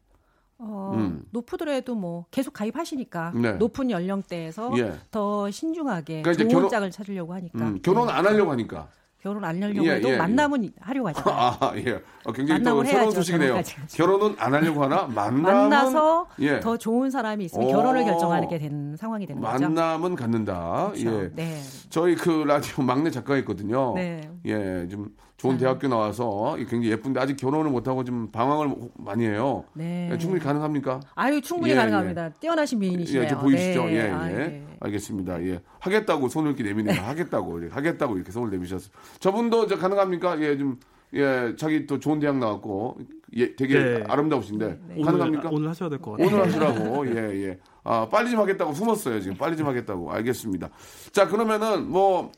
어, 0.67 0.93
음. 0.97 1.23
높으더라도 1.31 1.95
뭐 1.95 2.27
계속 2.31 2.53
가입하시니까 2.53 3.33
네. 3.35 3.53
높은 3.53 3.91
연령대에서 3.91 4.73
예. 4.79 4.93
더 5.11 5.51
신중하게 5.51 6.23
그러니까 6.23 6.43
좋은 6.43 6.49
결혼- 6.53 6.71
짝을 6.71 6.91
찾으려고 6.91 7.35
하니까 7.35 7.59
음, 7.59 7.79
결혼 7.83 8.07
네. 8.07 8.13
안 8.13 8.27
하려고 8.27 8.51
하니까. 8.53 8.89
결혼 9.21 9.43
안 9.43 9.63
하려고 9.63 9.87
예, 9.87 9.93
해도 9.93 10.11
예, 10.11 10.19
만남은 10.19 10.71
하려고 10.81 11.09
하잖아요. 11.09 11.35
아, 11.59 11.73
예. 11.77 11.99
어, 12.27 12.33
굉장히 12.33 12.63
또 12.63 12.85
새로운 12.85 13.11
소식이네요. 13.11 13.59
결혼은 13.95 14.35
안 14.39 14.53
하려고 14.53 14.85
하나 14.85 15.07
만남은 15.09 15.43
만나서 15.71 16.27
예. 16.41 16.61
더 16.61 16.77
좋은 16.77 17.11
사람이 17.11 17.47
있으면 17.47 17.67
오. 17.67 17.71
결혼을 17.73 18.05
결정하게 18.05 18.59
되는 18.59 18.97
상황이 18.99 19.27
되는 19.27 19.41
거죠. 19.41 19.63
만남은 19.65 20.15
갖는다. 20.15 20.91
그렇죠. 20.93 21.23
예. 21.25 21.31
네. 21.35 21.59
저희 21.89 22.17
그 22.17 22.45
라디오 22.47 22.85
막내 22.85 23.11
작가 23.11 23.39
있거든요. 23.39 23.95
네. 23.95 24.31
예, 24.45 24.87
좀 24.91 25.09
좋은 25.45 25.59
대학교 25.59 25.89
나와서 25.89 26.57
굉장히 26.57 26.91
예쁜데 26.91 27.21
아직 27.21 27.37
결혼을 27.37 27.71
못 27.71 27.87
하고 27.87 28.03
좀 28.03 28.31
방황을 28.31 28.75
많이 28.97 29.27
해요. 29.27 29.65
네. 29.75 30.09
예, 30.11 30.19
충분히 30.19 30.43
가능합니까? 30.43 31.01
아유 31.15 31.41
충분히 31.43 31.73
예, 31.73 31.77
가능합니다. 31.77 32.31
뛰어나신 32.41 32.79
미인이시네요. 32.79 33.25
예, 33.25 33.29
저 33.29 33.39
보이시죠? 33.39 33.85
네. 33.85 33.93
예, 33.93 33.97
예. 34.07 34.11
아, 34.11 34.27
네. 34.29 34.67
알겠습니다. 34.81 35.43
예. 35.45 35.61
하겠다고 35.81 36.29
손을 36.29 36.51
이렇게 36.53 36.65
내미네요. 36.65 37.01
하겠다고. 37.03 37.59
이렇게 37.59 37.75
하겠다고 37.75 38.17
이렇게 38.17 38.33
손을 38.33 38.51
내미셨어요. 38.51 38.91
저분도 39.21 39.67
저 39.67 39.77
가능합니까? 39.79 40.41
예, 40.41 40.57
좀, 40.57 40.79
예, 41.13 41.55
자기 41.59 41.87
또 41.87 42.01
좋은 42.01 42.19
대학 42.19 42.39
나왔고, 42.39 42.99
예, 43.37 43.55
되게 43.55 43.75
네. 43.79 44.05
아름다우신데. 44.09 44.79
오늘, 44.97 45.05
가능합니까? 45.05 45.49
오늘 45.53 45.69
하셔야 45.69 45.89
될 45.89 45.99
것 46.01 46.13
같아요. 46.13 46.27
오늘 46.27 46.47
하시라고. 46.47 47.07
예, 47.15 47.49
예. 47.49 47.59
아, 47.85 48.09
빨리 48.11 48.31
좀 48.31 48.41
하겠다고 48.41 48.73
숨었어요, 48.73 49.21
지금. 49.21 49.37
빨리 49.37 49.57
좀 49.57 49.67
하겠다고. 49.67 50.11
알겠습니다. 50.13 50.71
자, 51.13 51.29
그러면은 51.29 51.89
뭐, 51.91 52.33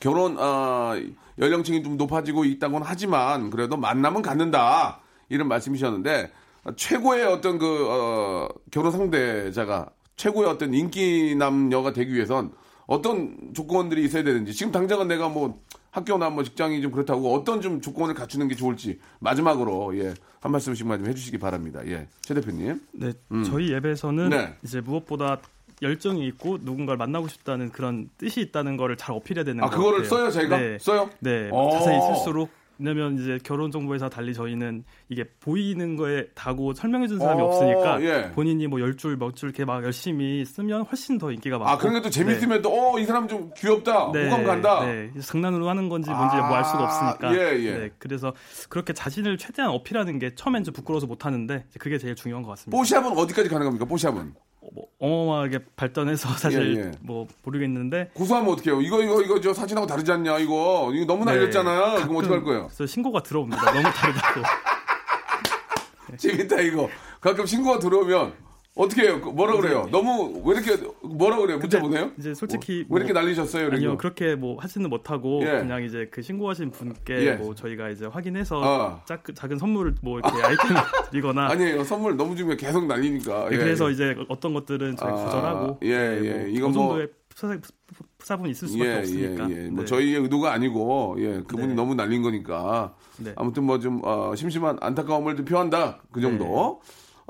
결혼, 0.00 0.36
아, 0.38 1.00
연령층이 1.38 1.82
좀 1.82 1.96
높아지고 1.96 2.44
있다고는 2.44 2.86
하지만, 2.86 3.50
그래도 3.50 3.76
만남은 3.76 4.22
갖는다. 4.22 5.00
이런 5.28 5.48
말씀이셨는데, 5.48 6.30
아, 6.64 6.72
최고의 6.76 7.26
어떤 7.26 7.58
그, 7.58 7.86
어, 7.88 8.48
결혼 8.70 8.92
상대자가, 8.92 9.90
최고의 10.16 10.48
어떤 10.48 10.74
인기 10.74 11.34
남녀가 11.36 11.92
되기 11.92 12.12
위해선 12.12 12.52
어떤 12.86 13.52
조건들이 13.54 14.04
있어야 14.04 14.24
되는지, 14.24 14.54
지금 14.54 14.72
당장은 14.72 15.08
내가 15.08 15.28
뭐, 15.28 15.60
학교나 15.90 16.30
뭐 16.30 16.44
직장이 16.44 16.80
좀 16.82 16.92
그렇다고 16.92 17.34
어떤 17.34 17.60
좀 17.60 17.80
조건을 17.80 18.14
갖추는 18.14 18.48
게 18.48 18.54
좋을지 18.54 19.00
마지막으로 19.20 19.98
예, 19.98 20.14
한 20.40 20.52
말씀씩만 20.52 20.98
좀 20.98 21.08
해주시기 21.08 21.38
바랍니다. 21.38 21.80
예, 21.86 22.06
최 22.20 22.34
대표님. 22.34 22.80
네, 22.92 23.12
음. 23.32 23.44
저희 23.44 23.74
앱에서는 23.74 24.28
네. 24.28 24.54
이제 24.62 24.80
무엇보다 24.80 25.40
열정이 25.82 26.26
있고 26.28 26.58
누군가를 26.60 26.96
만나고 26.98 27.28
싶다는 27.28 27.70
그런 27.70 28.08
뜻이 28.18 28.40
있다는 28.40 28.76
거를 28.76 28.96
잘 28.96 29.14
어필해야 29.14 29.44
되는 29.44 29.62
아, 29.62 29.68
것 29.70 29.76
그거를. 29.76 30.04
써요, 30.04 30.30
저희가? 30.30 30.58
네. 30.58 30.78
써요? 30.80 31.10
네, 31.20 31.48
오. 31.50 31.70
자세히 31.70 32.00
쓸수록 32.00 32.50
왜냐면 32.80 33.18
이제 33.18 33.40
결혼 33.42 33.72
정보회사 33.72 34.08
달리 34.08 34.32
저희는 34.32 34.84
이게 35.08 35.24
보이는 35.40 35.96
거에 35.96 36.28
다고 36.36 36.72
설명해 36.74 37.08
준 37.08 37.18
사람이 37.18 37.42
어, 37.42 37.46
없으니까 37.46 38.00
예. 38.02 38.30
본인이 38.36 38.68
뭐 38.68 38.78
열 38.78 38.96
줄, 38.96 39.16
몇 39.16 39.34
줄 39.34 39.48
이렇게 39.48 39.64
막 39.64 39.82
열심히 39.82 40.44
쓰면 40.44 40.82
훨씬 40.82 41.18
더 41.18 41.32
인기가 41.32 41.58
많고 41.58 41.72
아, 41.72 41.76
그런 41.76 41.94
게 41.94 42.02
또 42.02 42.08
재밌으면 42.08 42.62
또, 42.62 42.70
어, 42.94 42.98
이 43.00 43.04
사람 43.04 43.26
좀 43.26 43.50
귀엽다. 43.56 44.12
네, 44.12 44.26
호감 44.30 44.44
간다. 44.44 44.84
네, 44.86 45.10
장난으로 45.20 45.68
하는 45.68 45.88
건지 45.88 46.08
뭔지 46.08 46.36
아, 46.36 46.46
뭐알 46.46 46.64
수가 46.64 46.84
없으니까. 46.84 47.34
예, 47.34 47.58
예. 47.64 47.78
네, 47.78 47.90
그래서 47.98 48.32
그렇게 48.68 48.92
자신을 48.92 49.38
최대한 49.38 49.72
어필하는 49.72 50.20
게 50.20 50.36
처음엔 50.36 50.62
좀 50.62 50.72
부끄러워서 50.72 51.08
못 51.08 51.26
하는데 51.26 51.64
그게 51.80 51.98
제일 51.98 52.14
중요한 52.14 52.44
것 52.44 52.50
같습니다. 52.50 52.76
뽀샵은 52.78 53.18
어디까지 53.18 53.48
가는 53.48 53.64
겁니까? 53.66 53.86
뽀샵은. 53.86 54.34
뭐 54.74 54.86
어마어마하게 54.98 55.60
발전해서 55.76 56.28
사실 56.38 56.76
예, 56.76 56.80
예. 56.86 56.90
뭐 57.00 57.26
모르겠는데 57.42 58.10
고소하면 58.14 58.52
어떡해요? 58.52 58.80
이거, 58.80 59.02
이거, 59.02 59.22
이거 59.22 59.40
저 59.40 59.52
사진하고 59.54 59.86
다르지 59.86 60.10
않냐? 60.12 60.38
이거. 60.38 60.90
이거 60.94 61.04
너무 61.06 61.24
날렸잖아요. 61.24 61.78
그럼 61.80 61.94
네. 61.94 62.00
가끔 62.00 62.16
어떡할 62.16 62.42
거예요? 62.44 62.66
그래서 62.66 62.86
신고가 62.86 63.22
들어옵니다. 63.22 63.64
너무 63.72 63.82
다르다고. 63.82 64.42
재밌다, 66.16 66.60
이거. 66.60 66.88
가끔 67.20 67.46
신고가 67.46 67.78
들어오면 67.78 68.32
어떻게 68.78 69.02
해요? 69.02 69.18
뭐라 69.18 69.56
그래요? 69.56 69.88
너무, 69.90 70.40
왜 70.44 70.56
이렇게, 70.56 70.76
뭐라 71.02 71.36
그래요? 71.38 71.58
문자 71.58 71.80
보내요? 71.80 72.12
이제 72.18 72.32
솔직히 72.32 72.86
왜 72.88 72.96
이렇게 73.00 73.12
뭐- 73.12 73.20
날리셨어요? 73.22 73.62
이렇게? 73.64 73.76
아니요 73.76 73.96
그렇게 73.98 74.34
뭐 74.36 74.56
하지는 74.60 74.88
못하고 74.88 75.40
예. 75.42 75.58
그냥 75.60 75.82
이제 75.82 76.08
그 76.10 76.22
신고하신 76.22 76.70
분께 76.70 77.14
예. 77.26 77.32
뭐 77.32 77.54
저희가 77.54 77.90
이제 77.90 78.06
확인해서 78.06 78.60
어. 78.60 79.02
작, 79.04 79.24
작은 79.34 79.58
선물을 79.58 79.96
뭐 80.00 80.20
이렇게 80.20 80.30
아이템을 80.42 80.82
드리거나 81.10 81.48
아니에요. 81.50 81.82
선물 81.84 82.16
너무 82.16 82.36
주면 82.36 82.56
계속 82.56 82.86
날리니까. 82.86 83.48
네, 83.50 83.54
예, 83.56 83.58
그래서 83.58 83.88
예. 83.88 83.92
이제 83.92 84.16
어떤 84.28 84.54
것들은 84.54 84.96
저희 84.96 85.10
아, 85.10 85.14
거절하고 85.14 85.78
예, 85.82 85.88
네, 85.98 86.24
예. 86.24 86.32
뭐 86.38 86.46
이건 86.48 86.72
그 86.72 86.78
뭐- 86.78 87.06
푸사분이 88.18 88.50
있을 88.50 88.66
수밖에 88.68 88.90
예, 88.90 88.98
없으니까 88.98 89.50
예, 89.50 89.64
예. 89.66 89.68
뭐 89.70 89.80
네. 89.80 89.84
저희의 89.86 90.20
의도가 90.22 90.52
아니고, 90.52 91.16
예, 91.20 91.40
그분이 91.46 91.68
네. 91.68 91.74
너무 91.74 91.94
날린 91.94 92.20
거니까. 92.22 92.94
네. 93.18 93.32
아무튼 93.36 93.62
뭐 93.64 93.78
좀, 93.78 94.00
어, 94.02 94.34
심심한 94.34 94.76
안타까움을 94.80 95.36
좀 95.36 95.44
표한다. 95.44 96.00
그 96.10 96.20
정도. 96.20 96.80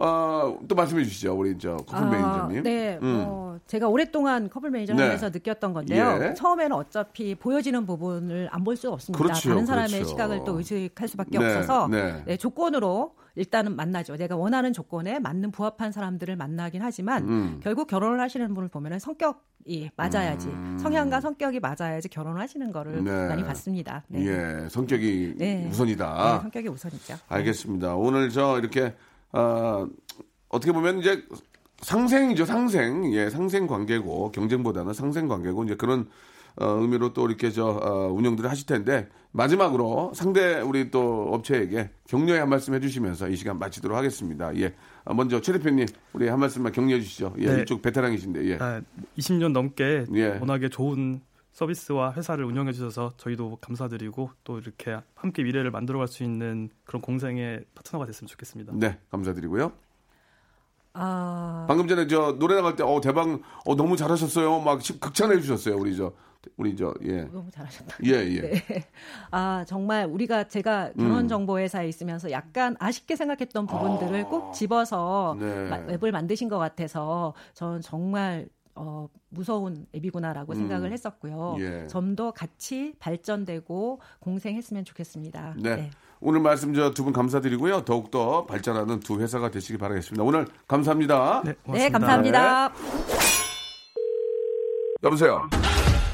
어, 0.00 0.56
또 0.68 0.74
말씀해 0.76 1.02
주시죠. 1.02 1.34
우리 1.36 1.58
저 1.58 1.76
커플 1.76 2.08
매니저님. 2.08 2.62
네, 2.62 2.98
음. 3.02 3.24
뭐 3.26 3.58
제가 3.66 3.88
오랫동안 3.88 4.48
커플 4.48 4.70
매니저를 4.70 4.96
네. 4.96 5.04
하면서 5.04 5.28
느꼈던 5.28 5.72
건데요. 5.72 6.18
예. 6.22 6.34
처음에는 6.34 6.72
어차피 6.76 7.34
보여지는 7.34 7.84
부분을 7.84 8.48
안 8.52 8.62
볼 8.62 8.76
수 8.76 8.90
없습니다. 8.92 9.20
그렇죠, 9.22 9.48
다른 9.48 9.66
사람의 9.66 9.90
그렇죠. 9.90 10.08
시각을 10.10 10.44
또 10.44 10.56
의식할 10.58 11.08
수밖에 11.08 11.38
네, 11.38 11.44
없어서 11.56 11.88
네. 11.88 12.22
네, 12.26 12.36
조건으로 12.36 13.14
일단은 13.34 13.74
만나죠. 13.74 14.16
내가 14.16 14.36
원하는 14.36 14.72
조건에 14.72 15.18
맞는 15.18 15.50
부합한 15.52 15.90
사람들을 15.90 16.36
만나긴 16.36 16.82
하지만 16.82 17.28
음. 17.28 17.60
결국 17.62 17.88
결혼을 17.88 18.20
하시는 18.20 18.52
분을 18.54 18.68
보면은 18.68 18.98
성격이 19.00 19.90
맞아야지 19.96 20.48
성향과 20.80 21.20
성격이 21.20 21.58
맞아야지 21.60 22.08
결혼을 22.08 22.40
하시는 22.40 22.70
거를 22.70 22.98
음. 22.98 23.04
네. 23.04 23.28
많이 23.28 23.42
봤습니다. 23.42 24.04
네. 24.08 24.26
예, 24.26 24.68
성격이 24.68 25.34
네. 25.38 25.66
우선이다. 25.70 26.32
네, 26.36 26.42
성격이 26.42 26.68
우선이죠. 26.68 27.14
알겠습니다. 27.28 27.96
오늘 27.96 28.28
저 28.30 28.58
이렇게 28.58 28.94
어, 29.32 29.86
어떻게 30.48 30.72
보면 30.72 30.98
이제 30.98 31.24
상생이죠, 31.82 32.44
상생. 32.44 33.12
예, 33.14 33.30
상생 33.30 33.66
관계고 33.66 34.32
경쟁보다는 34.32 34.92
상생 34.92 35.28
관계고 35.28 35.64
이제 35.64 35.76
그런 35.76 36.08
어, 36.60 36.66
의미로 36.80 37.12
또 37.12 37.26
이렇게 37.28 37.50
저 37.50 37.66
어, 37.66 38.12
운영들을 38.12 38.50
하실 38.50 38.66
텐데 38.66 39.08
마지막으로 39.30 40.12
상대 40.14 40.60
우리 40.60 40.90
또 40.90 41.28
업체에게 41.32 41.90
격려의 42.08 42.40
한 42.40 42.48
말씀 42.48 42.74
해주시면서 42.74 43.28
이 43.28 43.36
시간 43.36 43.58
마치도록 43.58 43.96
하겠습니다. 43.96 44.54
예, 44.56 44.74
어, 45.04 45.14
먼저 45.14 45.40
최 45.40 45.52
대표님 45.52 45.86
우리 46.12 46.26
한 46.28 46.40
말씀만 46.40 46.72
격려해 46.72 47.00
주시죠. 47.00 47.34
예, 47.38 47.54
네. 47.54 47.62
이쪽 47.62 47.80
베테랑이신데 47.82 48.44
예. 48.48 48.58
아, 48.60 48.80
20년 49.16 49.52
넘게 49.52 50.06
예. 50.14 50.38
워낙에 50.40 50.68
좋은 50.68 51.20
서비스와 51.68 52.12
회사를 52.12 52.44
운영해 52.44 52.70
주셔서 52.72 53.10
저희도 53.16 53.58
감사드리고 53.60 54.30
또 54.44 54.58
이렇게 54.60 54.96
함께 55.16 55.42
미래를 55.42 55.72
만들어갈 55.72 56.06
수 56.06 56.22
있는 56.22 56.70
그런 56.84 57.02
공생의 57.02 57.64
파트너가 57.74 58.06
됐으면 58.06 58.28
좋겠습니다. 58.28 58.74
네, 58.76 58.96
감사드리고요. 59.10 59.72
아, 60.94 61.64
방금 61.68 61.88
전에 61.88 62.06
저 62.06 62.36
노래 62.38 62.54
나갈 62.54 62.76
때 62.76 62.84
어 62.84 63.00
대박 63.00 63.26
어 63.66 63.74
너무 63.74 63.96
잘하셨어요. 63.96 64.60
막 64.60 64.80
시- 64.82 65.00
극찬해 65.00 65.40
주셨어요. 65.40 65.76
우리 65.76 65.96
저 65.96 66.12
우리 66.56 66.76
저 66.76 66.94
예. 67.02 67.22
너무 67.24 67.50
잘하셨다. 67.50 67.96
예, 68.06 68.10
예. 68.12 68.40
네. 68.40 68.64
아, 69.32 69.64
정말 69.66 70.06
우리가 70.06 70.44
제가 70.44 70.92
음. 70.96 71.08
결혼 71.08 71.26
정보 71.28 71.58
회사에 71.58 71.88
있으면서 71.88 72.30
약간 72.30 72.76
아쉽게 72.78 73.16
생각했던 73.16 73.66
부분들을 73.66 74.24
꼭 74.24 74.52
집어서 74.52 75.36
네. 75.40 75.68
마- 75.68 75.78
웹을 75.78 76.12
만드신 76.12 76.48
것 76.48 76.58
같아서 76.58 77.34
저는 77.54 77.80
정말 77.80 78.48
어, 78.78 79.08
무서운 79.30 79.86
앱이구나라고 79.94 80.54
생각을 80.54 80.92
했었고요. 80.92 81.56
음. 81.58 81.60
예. 81.60 81.86
좀더 81.88 82.30
같이 82.30 82.94
발전되고 83.00 84.00
공생했으면 84.20 84.84
좋겠습니다. 84.84 85.54
네. 85.58 85.90
오늘 86.20 86.40
말씀 86.40 86.74
저 86.74 86.92
두 86.94 87.04
분 87.04 87.12
감사드리고요. 87.12 87.84
더욱더 87.84 88.46
발전하는 88.46 89.00
두 89.00 89.20
회사가 89.20 89.50
되시기 89.50 89.78
바라겠습니다. 89.78 90.22
오늘 90.24 90.46
감사합니다. 90.66 91.42
네, 91.44 91.54
네, 91.72 91.88
감사합니다. 91.90 92.72
여보세요. 95.02 95.48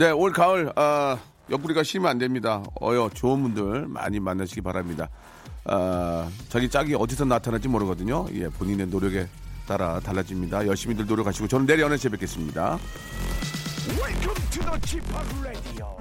네, 0.00 0.10
올 0.12 0.32
가을 0.32 0.72
아, 0.76 1.18
옆구리가 1.50 1.82
쉬면 1.82 2.10
안 2.10 2.16
됩니다. 2.16 2.64
어여 2.80 3.10
좋은 3.12 3.42
분들 3.42 3.86
많이 3.86 4.18
만나시기 4.18 4.62
바랍니다. 4.62 5.10
아, 5.66 6.26
자기 6.48 6.70
짝이 6.70 6.94
어디서 6.94 7.26
나타날지 7.26 7.68
모르거든요. 7.68 8.24
예, 8.32 8.48
본인의 8.48 8.86
노력에 8.86 9.28
따라 9.68 10.00
달라집니다. 10.00 10.66
열심히들 10.66 11.04
노력하시고 11.04 11.48
저는 11.48 11.66
내일 11.66 11.80
연애 11.80 11.98
뵙겠습니다. 11.98 12.78
Welcome 13.90 14.50
to 14.50 14.62
the 14.62 14.80
Chip 14.86 15.04
Radio. 15.42 15.99